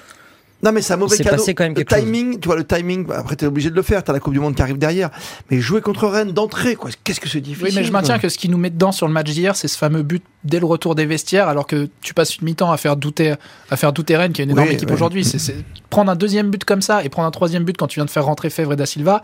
Non, 0.65 0.73
mais 0.73 0.81
c'est 0.83 0.95
un 0.95 0.97
mauvais 0.97 1.17
cadeau. 1.19 1.31
passé 1.37 1.55
quand 1.55 1.65
même 1.65 1.75
le 1.75 1.85
chose. 1.89 1.99
timing, 2.01 2.41
tu 2.41 2.47
vois, 2.49 2.57
le 2.57 2.65
timing, 2.65 3.05
bah, 3.07 3.17
après, 3.19 3.37
t'es 3.37 3.47
obligé 3.47 3.69
de 3.71 3.75
le 3.77 3.83
faire. 3.83 4.03
T'as 4.03 4.13
la 4.15 4.21
Coupe 4.21 4.33
du 4.33 4.41
Monde 4.41 4.55
qui 4.55 4.63
arrive 4.63 4.79
derrière. 4.79 5.11
Mais 5.51 5.61
jouer 5.61 5.81
contre 5.83 6.09
Rennes 6.09 6.33
d'entrée, 6.33 6.75
quoi. 6.75 6.91
Qu'est-ce 7.05 7.21
que 7.21 7.29
c'est 7.29 7.41
difficile. 7.41 7.67
Oui, 7.69 7.73
mais 7.75 7.85
je 7.85 7.93
maintiens 7.93 8.19
que 8.19 8.29
ce 8.29 8.39
qui 8.39 8.49
nous 8.49 8.57
met 8.59 8.71
dedans 8.71 8.91
sur 8.93 9.07
le 9.07 9.13
match 9.13 9.31
d'hier, 9.31 9.57
c'est 9.57 9.69
ce 9.69 9.77
fameux 9.77 10.03
but 10.03 10.23
dès 10.43 10.61
le 10.61 10.67
retour 10.67 10.95
des 10.95 11.07
vestiaires, 11.07 11.49
alors 11.49 11.67
que 11.67 11.89
tu 12.03 12.15
passes 12.15 12.37
une 12.37 12.45
mi-temps 12.47 12.71
à 12.73 12.77
faire 12.77 12.97
douter, 12.97 13.35
à 13.71 13.77
faire 13.77 13.93
douter 13.93 14.17
Rennes, 14.17 14.33
qui 14.33 14.41
est 14.43 14.45
une 14.45 14.51
énorme 14.53 14.69
Oui, 14.69 14.75
équipe 14.75 14.91
aujourd'hui. 14.91 15.25
C'est- 15.25 15.39
C'est 15.39 15.57
prendre 15.91 16.11
un 16.11 16.17
deuxième 16.17 16.51
but 16.51 16.65
comme 16.65 16.83
ça 16.83 17.05
et 17.05 17.09
prendre 17.09 17.29
un 17.29 17.31
troisième 17.31 17.65
but 17.65 17.77
quand 17.77 17.87
tu 17.87 17.99
viens 18.01 18.05
de 18.05 18.11
faire 18.11 18.25
rentrer 18.25 18.51
Fèvre 18.51 18.73
et 18.73 18.77
Da 18.77 18.85
Silva. 18.87 19.23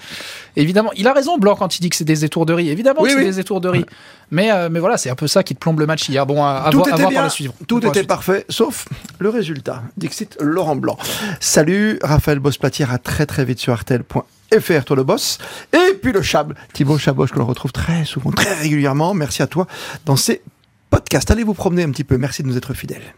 Évidemment, 0.57 0.91
il 0.97 1.07
a 1.09 1.13
raison 1.13 1.37
Blanc 1.39 1.57
quand 1.57 1.77
il 1.77 1.81
dit 1.81 1.89
que 1.91 1.97
c'est 1.97 2.05
des 2.05 2.25
étourderies. 2.25 2.69
Évidemment 2.71 3.01
Oui, 3.03 3.09
que 3.09 3.15
c'est 3.15 3.21
oui. 3.21 3.25
des 3.25 3.41
étourderies. 3.41 3.85
Mais, 4.31 4.53
euh, 4.53 4.69
mais 4.71 4.79
voilà, 4.79 4.97
c'est 4.97 5.11
un 5.11 5.15
peu 5.17 5.27
ça 5.27 5.43
qui 5.43 5.55
te 5.55 5.59
plombe 5.61 5.81
le 5.81 5.87
match 5.87 6.09
hier. 6.09 6.25
Bon, 6.27 6.45
à, 6.45 6.63
à 6.67 6.71
Tout 6.71 6.79
voir, 6.79 6.87
à 6.87 6.91
était 6.91 6.99
voir 7.01 7.11
bien, 7.11 7.19
par 7.19 7.25
le 7.25 7.31
suivre. 7.31 7.55
tout 7.67 7.81
la 7.81 7.89
était 7.89 7.99
suite. 8.01 8.09
parfait, 8.09 8.45
sauf 8.49 8.87
le 9.21 9.29
résultat. 9.29 9.83
Dixit 9.97 10.37
Laurent 10.41 10.77
Blanc. 10.77 10.99
Salut, 11.39 11.99
Raphaël 12.03 12.39
Bosplatière, 12.39 12.93
à 12.93 12.99
très 12.99 13.27
très 13.27 13.45
vite 13.45 13.59
sur 13.59 13.73
artel.fr, 13.73 14.85
toi 14.85 14.97
le 14.97 15.05
boss. 15.05 15.39
Et 15.73 15.95
puis 15.95 16.13
le 16.13 16.23
Chab, 16.23 16.55
Thibaut 16.73 16.99
Chaboche, 16.99 17.31
que 17.31 17.39
l'on 17.39 17.47
retrouve 17.47 17.73
très 17.73 18.05
souvent, 18.05 18.31
très 18.31 18.55
régulièrement. 18.55 19.15
Merci 19.15 19.43
à 19.43 19.47
toi 19.47 19.67
dans 20.07 20.17
ces 20.17 20.43
podcasts. 20.89 21.31
Allez 21.31 21.45
vous 21.45 21.55
promener 21.55 21.83
un 21.83 21.91
petit 21.91 22.05
peu. 22.05 22.19
Merci 22.19 22.43
de 22.43 22.49
nous 22.49 22.57
être 22.57 22.75
fidèles. 22.75 23.15